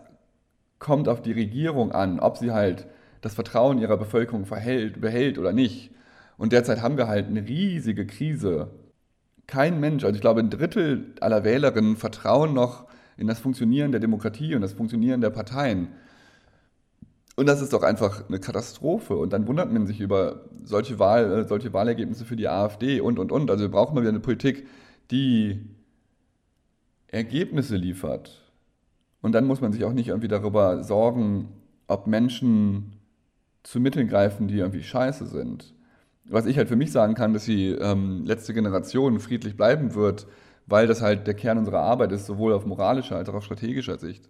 kommt 0.79 1.07
auf 1.07 1.21
die 1.21 1.31
Regierung 1.31 1.91
an, 1.91 2.19
ob 2.19 2.37
sie 2.37 2.51
halt 2.51 2.87
das 3.21 3.35
Vertrauen 3.35 3.77
ihrer 3.79 3.97
Bevölkerung 3.97 4.45
verhält, 4.45 4.99
behält 4.99 5.37
oder 5.37 5.53
nicht. 5.53 5.91
Und 6.37 6.53
derzeit 6.53 6.81
haben 6.81 6.97
wir 6.97 7.07
halt 7.07 7.27
eine 7.27 7.47
riesige 7.47 8.05
Krise. 8.07 8.71
Kein 9.45 9.79
Mensch, 9.79 10.03
also 10.03 10.15
ich 10.15 10.21
glaube, 10.21 10.39
ein 10.39 10.49
Drittel 10.49 11.13
aller 11.19 11.43
Wählerinnen 11.43 11.97
vertrauen 11.97 12.53
noch 12.53 12.85
in 13.15 13.27
das 13.27 13.39
Funktionieren 13.39 13.91
der 13.91 14.01
Demokratie 14.01 14.55
und 14.55 14.61
das 14.61 14.73
Funktionieren 14.73 15.21
der 15.21 15.29
Parteien. 15.29 15.89
Und 17.37 17.45
das 17.45 17.61
ist 17.61 17.71
doch 17.71 17.83
einfach 17.83 18.27
eine 18.27 18.39
Katastrophe. 18.39 19.15
Und 19.15 19.31
dann 19.31 19.47
wundert 19.47 19.71
man 19.71 19.85
sich 19.85 20.01
über 20.01 20.41
solche, 20.63 20.97
Wahl, 20.97 21.31
äh, 21.31 21.47
solche 21.47 21.71
Wahlergebnisse 21.71 22.25
für 22.25 22.35
die 22.35 22.47
AfD 22.47 22.99
und, 22.99 23.19
und, 23.19 23.31
und. 23.31 23.51
Also 23.51 23.63
wir 23.63 23.71
brauchen 23.71 23.93
mal 23.93 24.01
wieder 24.01 24.09
eine 24.09 24.19
Politik, 24.19 24.65
die 25.11 25.69
Ergebnisse 27.07 27.75
liefert. 27.75 28.41
Und 29.21 29.33
dann 29.33 29.45
muss 29.45 29.61
man 29.61 29.71
sich 29.71 29.83
auch 29.83 29.93
nicht 29.93 30.07
irgendwie 30.07 30.27
darüber 30.27 30.83
sorgen, 30.83 31.49
ob 31.87 32.07
Menschen 32.07 32.93
zu 33.61 33.79
Mitteln 33.79 34.07
greifen, 34.07 34.47
die 34.47 34.57
irgendwie 34.57 34.83
scheiße 34.83 35.27
sind. 35.27 35.75
Was 36.25 36.47
ich 36.47 36.57
halt 36.57 36.69
für 36.69 36.75
mich 36.75 36.91
sagen 36.91 37.13
kann, 37.13 37.33
dass 37.33 37.45
die 37.45 37.69
ähm, 37.69 38.25
letzte 38.25 38.53
Generation 38.53 39.19
friedlich 39.19 39.55
bleiben 39.55 39.93
wird, 39.93 40.25
weil 40.65 40.87
das 40.87 41.03
halt 41.03 41.27
der 41.27 41.35
Kern 41.35 41.59
unserer 41.59 41.81
Arbeit 41.81 42.11
ist, 42.11 42.25
sowohl 42.25 42.53
auf 42.53 42.65
moralischer 42.65 43.15
als 43.15 43.29
auch 43.29 43.35
auf 43.35 43.45
strategischer 43.45 43.99
Sicht. 43.99 44.27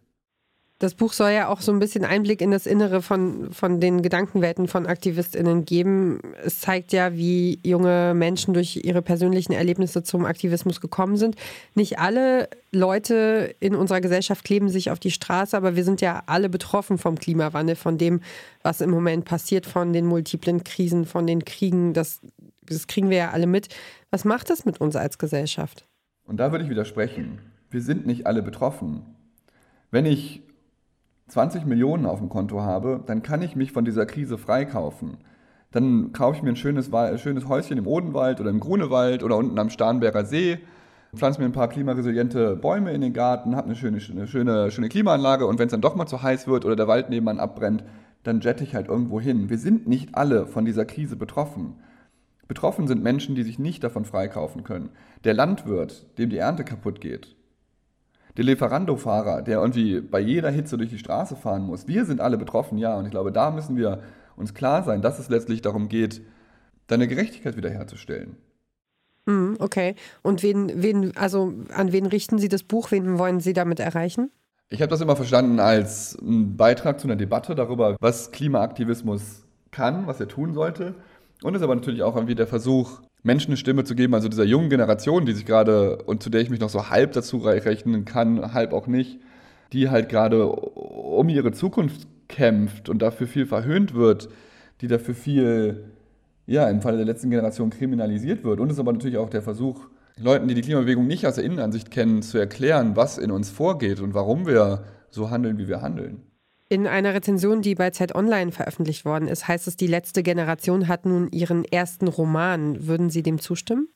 Das 0.80 0.94
Buch 0.94 1.12
soll 1.12 1.32
ja 1.32 1.48
auch 1.48 1.62
so 1.62 1.72
ein 1.72 1.80
bisschen 1.80 2.06
Einblick 2.06 2.40
in 2.40 2.52
das 2.52 2.68
Innere 2.68 3.02
von, 3.02 3.52
von 3.52 3.80
den 3.80 4.04
Gedankenwelten 4.04 4.68
von 4.68 4.86
AktivistInnen 4.86 5.66
geben. 5.66 6.20
Es 6.44 6.60
zeigt 6.60 6.94
ja, 6.94 7.16
wie 7.16 7.60
junge 7.64 8.14
Menschen 8.14 8.54
durch 8.54 8.82
ihre 8.84 9.02
persönlichen 9.02 9.54
Erlebnisse 9.54 10.04
zum 10.04 10.26
Aktivismus 10.26 10.80
gekommen 10.80 11.18
sind. 11.18 11.36
Nicht 11.74 11.98
alle 11.98 12.48
Leute 12.72 13.56
in 13.60 13.74
unserer 13.74 14.02
Gesellschaft 14.02 14.46
kleben 14.46 14.70
sich 14.70 14.92
auf 14.92 15.00
die 15.00 15.10
Straße, 15.10 15.58
aber 15.58 15.76
wir 15.76 15.84
sind 15.84 16.00
ja 16.00 16.22
alle 16.28 16.48
betroffen 16.48 17.00
vom 17.00 17.18
Klimawandel, 17.18 17.76
von 17.76 17.98
dem, 17.98 18.22
was 18.62 18.80
im 18.80 18.92
Moment 18.92 19.26
passiert, 19.26 19.66
von 19.66 19.94
den 19.94 20.06
multiplen 20.06 20.64
Krisen, 20.64 21.06
von 21.06 21.26
den 21.26 21.44
Kriegen. 21.44 21.94
Das, 21.94 22.22
das 22.62 22.86
kriegen 22.86 23.10
wir 23.10 23.18
ja 23.18 23.32
alle 23.32 23.48
mit. 23.48 23.70
Was 24.12 24.26
macht 24.26 24.52
das 24.52 24.64
mit 24.64 24.80
uns 24.80 24.96
als 24.96 25.18
Gesellschaft? 25.18 25.88
Und 26.24 26.38
da 26.38 26.52
würde 26.52 26.66
ich 26.66 26.70
widersprechen. 26.70 27.40
Wir 27.72 27.82
sind 27.82 28.06
nicht 28.06 28.28
alle 28.28 28.44
betroffen. 28.44 29.02
Wenn 29.90 30.06
ich 30.06 30.44
20 31.28 31.66
Millionen 31.66 32.06
auf 32.06 32.20
dem 32.20 32.30
Konto 32.30 32.62
habe, 32.62 33.04
dann 33.06 33.22
kann 33.22 33.42
ich 33.42 33.56
mich 33.56 33.72
von 33.72 33.86
dieser 33.86 34.06
Krise 34.06 34.38
freikaufen. 34.38 35.18
Dann 35.72 36.14
kaufe 36.14 36.38
ich 36.38 36.44
mir 36.44 36.50
ein 36.50 36.56
schönes, 36.56 36.90
schönes 37.22 37.48
Häuschen 37.48 37.78
im 37.78 37.88
Odenwald 37.88 38.40
oder 38.40 38.50
im 38.50 38.60
Grunewald 38.60 39.24
oder 39.24 39.36
unten 39.36 39.60
am 39.60 39.70
Starnberger 39.70 40.26
See, 40.26 40.60
pflanze 41.16 41.40
mir 41.40 41.46
ein 41.46 41.54
paar 41.54 41.68
klimaresiliente 41.68 42.56
Bäume 42.56 42.92
in 42.92 43.02
den 43.02 43.14
Garten, 43.14 43.56
habe 43.56 43.68
eine 43.68 43.76
schöne, 43.76 44.00
eine 44.12 44.28
schöne, 44.28 44.72
schöne 44.72 44.90
Klimaanlage 44.90 45.46
und 45.46 45.60
wenn 45.60 45.68
es 45.68 45.72
dann 45.72 45.82
doch 45.82 45.96
mal 45.96 46.08
zu 46.08 46.22
heiß 46.22 46.48
wird 46.48 46.66
oder 46.66 46.76
der 46.76 46.88
Wald 46.88 47.10
nebenan 47.10 47.40
abbrennt, 47.40 47.84
dann 48.24 48.42
jette 48.42 48.64
ich 48.64 48.76
halt 48.76 48.88
irgendwo 48.88 49.22
hin. 49.22 49.50
Wir 49.50 49.58
sind 49.58 49.88
nicht 49.88 50.16
alle 50.16 50.48
von 50.48 50.66
dieser 50.66 50.86
Krise 50.86 51.16
betroffen. 51.16 51.76
Betroffen 52.48 52.88
sind 52.88 53.04
Menschen, 53.04 53.36
die 53.36 53.44
sich 53.44 53.60
nicht 53.60 53.84
davon 53.84 54.06
freikaufen 54.06 54.64
können. 54.64 54.90
Der 55.24 55.34
Landwirt, 55.34 56.18
dem 56.18 56.30
die 56.30 56.38
Ernte 56.38 56.64
kaputt 56.64 57.02
geht. 57.02 57.37
Der 58.38 58.44
Lieferando-Fahrer, 58.44 59.42
der 59.42 59.60
irgendwie 59.60 60.00
bei 60.00 60.20
jeder 60.20 60.52
Hitze 60.52 60.78
durch 60.78 60.92
die 60.92 61.00
Straße 61.00 61.36
fahren 61.36 61.64
muss. 61.64 61.88
Wir 61.88 62.06
sind 62.06 62.22
alle 62.22 62.38
betroffen, 62.38 62.78
ja. 62.78 62.96
Und 62.96 63.06
ich 63.06 63.12
glaube, 63.12 63.32
da 63.32 63.50
müssen 63.52 63.76
wir 63.76 64.04
uns 64.36 64.54
klar 64.54 64.84
sein, 64.84 65.02
dass 65.02 65.18
es 65.18 65.30
letztlich 65.30 65.62
darum 65.62 65.90
geht, 65.90 66.22
deine 66.86 67.08
Gerechtigkeit 67.08 67.58
wiederherzustellen. 67.58 68.38
Hm, 69.28 69.58
okay. 69.60 69.96
Und 70.22 70.44
wen, 70.44 70.72
wen, 70.82 71.18
also 71.18 71.54
an 71.74 71.92
wen 71.92 72.06
richten 72.06 72.38
Sie 72.38 72.48
das 72.48 72.64
Buch? 72.64 72.92
Wen 72.92 73.18
wollen 73.18 73.40
Sie 73.40 73.54
damit 73.54 73.80
erreichen? 73.80 74.32
Ich 74.70 74.82
habe 74.82 74.90
das 74.90 75.02
immer 75.02 75.16
verstanden 75.16 75.60
als 75.60 76.18
einen 76.20 76.58
Beitrag 76.58 77.00
zu 77.00 77.08
einer 77.08 77.16
Debatte 77.16 77.56
darüber, 77.56 77.98
was 78.00 78.32
Klimaaktivismus 78.32 79.46
kann, 79.72 80.08
was 80.08 80.20
er 80.20 80.28
tun 80.28 80.54
sollte. 80.54 80.96
Und 81.44 81.56
es 81.56 81.62
ist 81.62 81.64
aber 81.64 81.76
natürlich 81.76 82.04
auch 82.04 82.16
irgendwie 82.16 82.36
der 82.36 82.48
Versuch, 82.48 83.02
Menschen 83.28 83.52
eine 83.52 83.58
Stimme 83.58 83.84
zu 83.84 83.94
geben, 83.94 84.16
also 84.16 84.28
dieser 84.28 84.44
jungen 84.44 84.70
Generation, 84.70 85.28
die 85.28 85.34
sich 85.34 85.46
gerade 85.46 85.98
und 86.04 86.24
zu 86.24 86.32
der 86.32 86.42
ich 86.42 86.50
mich 86.50 86.60
noch 86.60 86.70
so 86.70 86.90
halb 86.90 87.12
dazu 87.12 87.38
rechnen 87.38 88.06
kann, 88.06 88.54
halb 88.54 88.74
auch 88.74 88.88
nicht, 88.88 89.20
die 89.74 89.90
halt 89.90 90.10
gerade 90.10 90.48
um 90.48 91.30
ihre 91.30 91.52
Zukunft 91.52 92.08
kämpft 92.28 92.90
und 92.90 93.02
dafür 93.02 93.28
viel 93.28 93.46
verhöhnt 93.46 93.94
wird, 93.94 94.30
die 94.82 94.88
dafür 94.88 95.14
viel, 95.14 95.84
ja, 96.46 96.70
im 96.70 96.82
Falle 96.82 96.98
der 96.98 97.06
letzten 97.06 97.30
Generation 97.30 97.70
kriminalisiert 97.70 98.44
wird. 98.44 98.60
Und 98.60 98.68
es 98.68 98.74
ist 98.74 98.80
aber 98.80 98.94
natürlich 98.94 99.18
auch 99.18 99.30
der 99.30 99.42
Versuch, 99.42 99.88
Leuten, 100.20 100.48
die 100.48 100.56
die 100.56 100.62
Klimabewegung 100.62 101.06
nicht 101.06 101.28
aus 101.28 101.36
der 101.36 101.44
Innenansicht 101.44 101.92
kennen, 101.92 102.24
zu 102.24 102.40
erklären, 102.40 102.96
was 102.96 103.18
in 103.18 103.30
uns 103.30 103.52
vorgeht 103.52 104.00
und 104.00 104.14
warum 104.14 104.48
wir 104.48 104.84
so 105.10 105.30
handeln, 105.30 105.58
wie 105.58 105.68
wir 105.68 105.82
handeln. 105.82 106.24
In 106.70 106.86
einer 106.86 107.14
Rezension, 107.14 107.62
die 107.62 107.76
bei 107.76 107.92
Zeit 107.92 108.14
Online 108.14 108.52
veröffentlicht 108.52 109.06
worden 109.06 109.30
ist, 109.30 109.48
heißt 109.48 109.68
es, 109.68 109.78
die 109.78 109.88
letzte 109.88 110.22
Generation 110.22 110.90
hat 110.90 111.06
nun 111.06 111.30
ihren 111.32 111.64
ersten 111.64 112.10
Roman. 112.10 112.88
Würden 112.88 113.10
Sie 113.10 113.24
dem 113.24 113.40
zustimmen? 113.40 113.88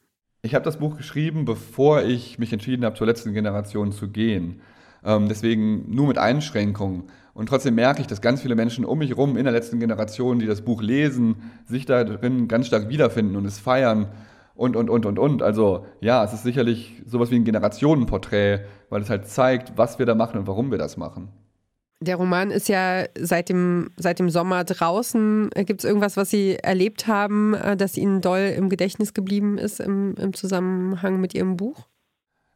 Ich 0.42 0.56
habe 0.56 0.63
das 0.63 0.78
Buch 0.78 0.96
geschrieben, 0.96 1.44
bevor 1.44 2.04
ich 2.04 2.40
mich 2.40 2.54
entschieden 2.54 2.86
habe, 2.86 2.96
zur 2.96 3.08
letzten 3.08 3.34
Generation 3.34 3.92
zu 3.92 4.08
gehen. 4.08 4.62
Ähm, 5.04 5.28
deswegen 5.28 5.94
nur 5.94 6.08
mit 6.08 6.18
Einschränkungen. 6.18 7.04
Und 7.34 7.50
trotzdem 7.50 7.75
merke 7.75 8.00
ich, 8.00 8.08
dass 8.08 8.22
ganz 8.22 8.42
viele 8.42 8.56
Menschen 8.56 8.86
um 8.86 9.00
mich 9.00 9.10
herum 9.10 9.36
in 9.36 9.44
der 9.44 9.54
letzten 9.54 9.80
Generation, 9.82 10.40
die 10.40 10.46
das 10.46 10.62
Buch 10.62 10.82
lesen, 10.82 11.51
sich 11.66 11.86
darin 11.86 12.48
ganz 12.48 12.68
stark 12.68 12.88
wiederfinden 12.88 13.36
und 13.36 13.46
es 13.46 13.60
feiern 13.60 14.08
und, 14.56 14.78
und, 14.78 14.90
und, 14.90 15.06
und, 15.06 15.20
und. 15.20 15.44
Also 15.44 15.86
ja, 16.00 16.24
es 16.24 16.32
ist 16.32 16.44
sicherlich 16.44 17.04
sowas 17.06 17.32
wie 17.32 17.36
ein 17.36 17.44
Generationenporträt, 17.44 18.62
weil 18.90 19.01
es 19.01 19.10
halt 19.10 19.28
zeigt, 19.28 19.78
was 19.78 20.00
wir 20.00 20.06
da 20.06 20.16
machen 20.16 20.40
und 20.40 20.48
warum 20.48 20.72
wir 20.72 20.78
das 20.78 20.96
machen. 20.96 21.28
Der 22.03 22.15
Roman 22.15 22.50
ist 22.50 22.67
ja 22.67 23.05
seit 23.15 23.50
dem, 23.50 23.91
seit 23.96 24.17
dem 24.17 24.31
Sommer 24.31 24.63
draußen. 24.63 25.51
Gibt 25.65 25.81
es 25.81 25.86
irgendwas, 25.86 26.17
was 26.17 26.31
Sie 26.31 26.55
erlebt 26.55 27.05
haben, 27.05 27.53
äh, 27.53 27.77
das 27.77 27.96
Ihnen 27.96 28.22
doll 28.22 28.53
im 28.58 28.70
Gedächtnis 28.70 29.13
geblieben 29.13 29.60
ist 29.60 29.79
im, 29.79 30.15
im 30.15 30.34
Zusammenhang 30.34 31.22
mit 31.22 31.36
Ihrem 31.36 31.58
Buch? 31.58 31.86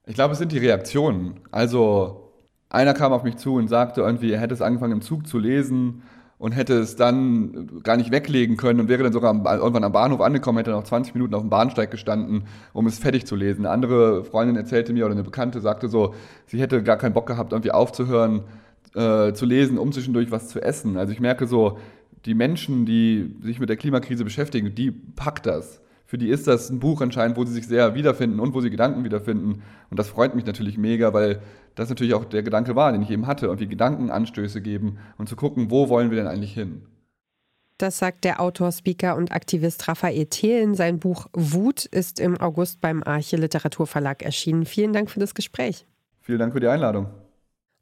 Ich 0.07 0.15
glaube, 0.15 0.33
es 0.33 0.39
sind 0.39 0.51
die 0.51 0.57
Reaktionen. 0.57 1.41
Also 1.51 2.31
einer 2.69 2.95
kam 2.95 3.13
auf 3.13 3.23
mich 3.23 3.37
zu 3.37 3.53
und 3.53 3.67
sagte 3.67 4.01
irgendwie, 4.01 4.31
er 4.31 4.39
hätte 4.39 4.55
es 4.55 4.61
angefangen 4.63 4.93
im 4.93 5.01
Zug 5.01 5.27
zu 5.27 5.37
lesen 5.37 6.01
und 6.39 6.51
hätte 6.53 6.73
es 6.79 6.95
dann 6.95 7.81
gar 7.83 7.97
nicht 7.97 8.11
weglegen 8.11 8.57
können 8.57 8.79
und 8.79 8.89
wäre 8.89 9.03
dann 9.03 9.13
sogar 9.13 9.33
irgendwann 9.33 9.83
am 9.83 9.91
Bahnhof 9.91 10.21
angekommen, 10.21 10.57
hätte 10.57 10.71
noch 10.71 10.83
20 10.83 11.13
Minuten 11.13 11.35
auf 11.35 11.41
dem 11.41 11.49
Bahnsteig 11.51 11.91
gestanden, 11.91 12.45
um 12.73 12.87
es 12.87 12.97
fertig 12.97 13.25
zu 13.25 13.35
lesen. 13.35 13.65
Eine 13.65 13.73
andere 13.73 14.23
Freundin 14.25 14.55
erzählte 14.55 14.91
mir 14.91 15.05
oder 15.05 15.13
eine 15.13 15.23
Bekannte 15.23 15.61
sagte 15.61 15.87
so, 15.87 16.15
sie 16.47 16.59
hätte 16.59 16.81
gar 16.83 16.97
keinen 16.97 17.13
Bock 17.13 17.27
gehabt, 17.27 17.53
irgendwie 17.53 17.71
aufzuhören 17.71 18.43
äh, 18.95 19.33
zu 19.33 19.45
lesen, 19.45 19.77
um 19.77 19.91
zwischendurch 19.91 20.31
was 20.31 20.47
zu 20.47 20.61
essen. 20.61 20.97
Also 20.97 21.13
ich 21.13 21.19
merke 21.19 21.47
so, 21.47 21.77
die 22.25 22.33
Menschen, 22.33 22.85
die 22.85 23.35
sich 23.41 23.59
mit 23.59 23.69
der 23.69 23.77
Klimakrise 23.77 24.23
beschäftigen, 24.23 24.73
die 24.73 24.91
packt 24.91 25.45
das. 25.45 25.81
Für 26.05 26.17
die 26.17 26.29
ist 26.29 26.47
das 26.47 26.69
ein 26.69 26.79
Buch 26.79 27.01
anscheinend, 27.01 27.35
wo 27.35 27.45
sie 27.45 27.53
sich 27.53 27.67
sehr 27.67 27.95
wiederfinden 27.95 28.39
und 28.39 28.53
wo 28.53 28.61
sie 28.61 28.69
Gedanken 28.69 29.03
wiederfinden. 29.03 29.63
Und 29.89 29.99
das 29.99 30.07
freut 30.07 30.35
mich 30.35 30.45
natürlich 30.45 30.77
mega, 30.77 31.13
weil 31.13 31.41
das 31.73 31.89
natürlich 31.89 32.13
auch 32.13 32.25
der 32.25 32.43
Gedanke 32.43 32.75
war, 32.75 32.91
den 32.91 33.01
ich 33.01 33.09
eben 33.09 33.27
hatte, 33.27 33.47
irgendwie 33.47 33.67
Gedankenanstöße 33.67 34.61
geben 34.61 34.97
und 35.17 35.27
zu 35.27 35.35
gucken, 35.35 35.71
wo 35.71 35.89
wollen 35.89 36.11
wir 36.11 36.17
denn 36.17 36.27
eigentlich 36.27 36.53
hin. 36.53 36.83
Das 37.77 37.97
sagt 37.97 38.23
der 38.23 38.39
Autor, 38.39 38.71
Speaker 38.71 39.17
und 39.17 39.33
Aktivist 39.33 39.87
Raphael 39.87 40.27
Thelen. 40.27 40.75
Sein 40.75 40.99
Buch 40.99 41.27
Wut 41.33 41.85
ist 41.85 42.21
im 42.21 42.39
August 42.39 42.79
beim 42.79 43.03
Arche 43.03 43.35
Literaturverlag 43.35 44.23
erschienen. 44.23 44.65
Vielen 44.65 44.93
Dank 44.93 45.09
für 45.09 45.19
das 45.19 45.35
Gespräch. 45.35 45.85
Vielen 46.21 46.39
Dank 46.39 46.53
für 46.53 46.61
die 46.61 46.67
Einladung. 46.67 47.07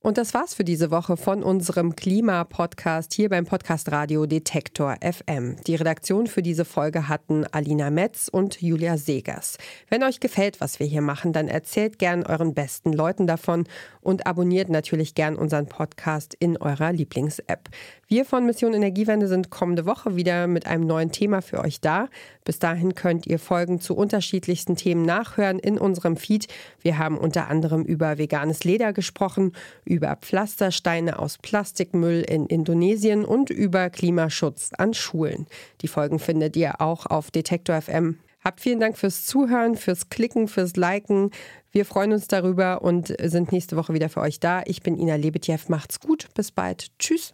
Und 0.05 0.17
das 0.17 0.33
war's 0.33 0.53
für 0.53 0.65
diese 0.65 0.91
Woche 0.91 1.15
von 1.15 1.43
unserem 1.43 1.95
Klima-Podcast 1.95 3.13
hier 3.13 3.29
beim 3.29 3.45
Podcast 3.45 3.89
Radio 3.89 4.25
Detektor 4.25 4.97
FM. 4.99 5.55
Die 5.65 5.75
Redaktion 5.75 6.27
für 6.27 6.41
diese 6.41 6.65
Folge 6.65 7.07
hatten 7.07 7.45
Alina 7.45 7.89
Metz 7.89 8.27
und 8.27 8.61
Julia 8.61 8.97
Segers. 8.97 9.57
Wenn 9.87 10.03
euch 10.03 10.19
gefällt, 10.19 10.59
was 10.59 10.81
wir 10.81 10.87
hier 10.87 10.99
machen, 10.99 11.31
dann 11.31 11.47
erzählt 11.47 11.99
gern 11.99 12.25
euren 12.25 12.53
besten 12.53 12.91
Leuten 12.91 13.27
davon 13.27 13.65
und 14.01 14.27
abonniert 14.27 14.67
natürlich 14.67 15.15
gern 15.15 15.37
unseren 15.37 15.67
Podcast 15.67 16.35
in 16.37 16.57
eurer 16.57 16.91
Lieblings-App. 16.91 17.69
Wir 18.07 18.25
von 18.25 18.45
Mission 18.45 18.73
Energiewende 18.73 19.27
sind 19.27 19.49
kommende 19.49 19.85
Woche 19.85 20.15
wieder 20.15 20.45
mit 20.47 20.67
einem 20.67 20.85
neuen 20.85 21.11
Thema 21.11 21.41
für 21.41 21.59
euch 21.59 21.79
da. 21.79 22.09
Bis 22.43 22.59
dahin 22.59 22.95
könnt 22.95 23.25
ihr 23.25 23.39
Folgen 23.39 23.79
zu 23.79 23.95
unterschiedlichsten 23.95 24.75
Themen 24.75 25.03
nachhören 25.03 25.57
in 25.57 25.77
unserem 25.77 26.17
Feed. 26.17 26.47
Wir 26.81 26.97
haben 26.97 27.17
unter 27.17 27.47
anderem 27.47 27.83
über 27.83 28.17
veganes 28.17 28.65
Leder 28.65 28.91
gesprochen, 28.91 29.53
über 29.85 30.17
Pflastersteine 30.17 31.17
aus 31.17 31.37
Plastikmüll 31.37 32.21
in 32.21 32.45
Indonesien 32.45 33.23
und 33.23 33.49
über 33.49 33.89
Klimaschutz 33.89 34.71
an 34.77 34.93
Schulen. 34.93 35.47
Die 35.81 35.87
Folgen 35.87 36.19
findet 36.19 36.57
ihr 36.57 36.81
auch 36.81 37.05
auf 37.05 37.31
Detektor 37.31 37.81
FM. 37.81 38.19
Habt 38.43 38.59
vielen 38.59 38.81
Dank 38.81 38.97
fürs 38.97 39.25
Zuhören, 39.25 39.75
fürs 39.75 40.09
Klicken, 40.09 40.49
fürs 40.49 40.75
Liken. 40.75 41.31
Wir 41.71 41.85
freuen 41.85 42.11
uns 42.11 42.27
darüber 42.27 42.81
und 42.81 43.15
sind 43.21 43.53
nächste 43.53 43.77
Woche 43.77 43.93
wieder 43.93 44.09
für 44.09 44.19
euch 44.19 44.41
da. 44.41 44.61
Ich 44.65 44.83
bin 44.83 44.99
Ina 44.99 45.15
Lebetjew. 45.15 45.57
Macht's 45.69 46.01
gut. 46.01 46.27
Bis 46.35 46.51
bald. 46.51 46.87
Tschüss. 46.99 47.33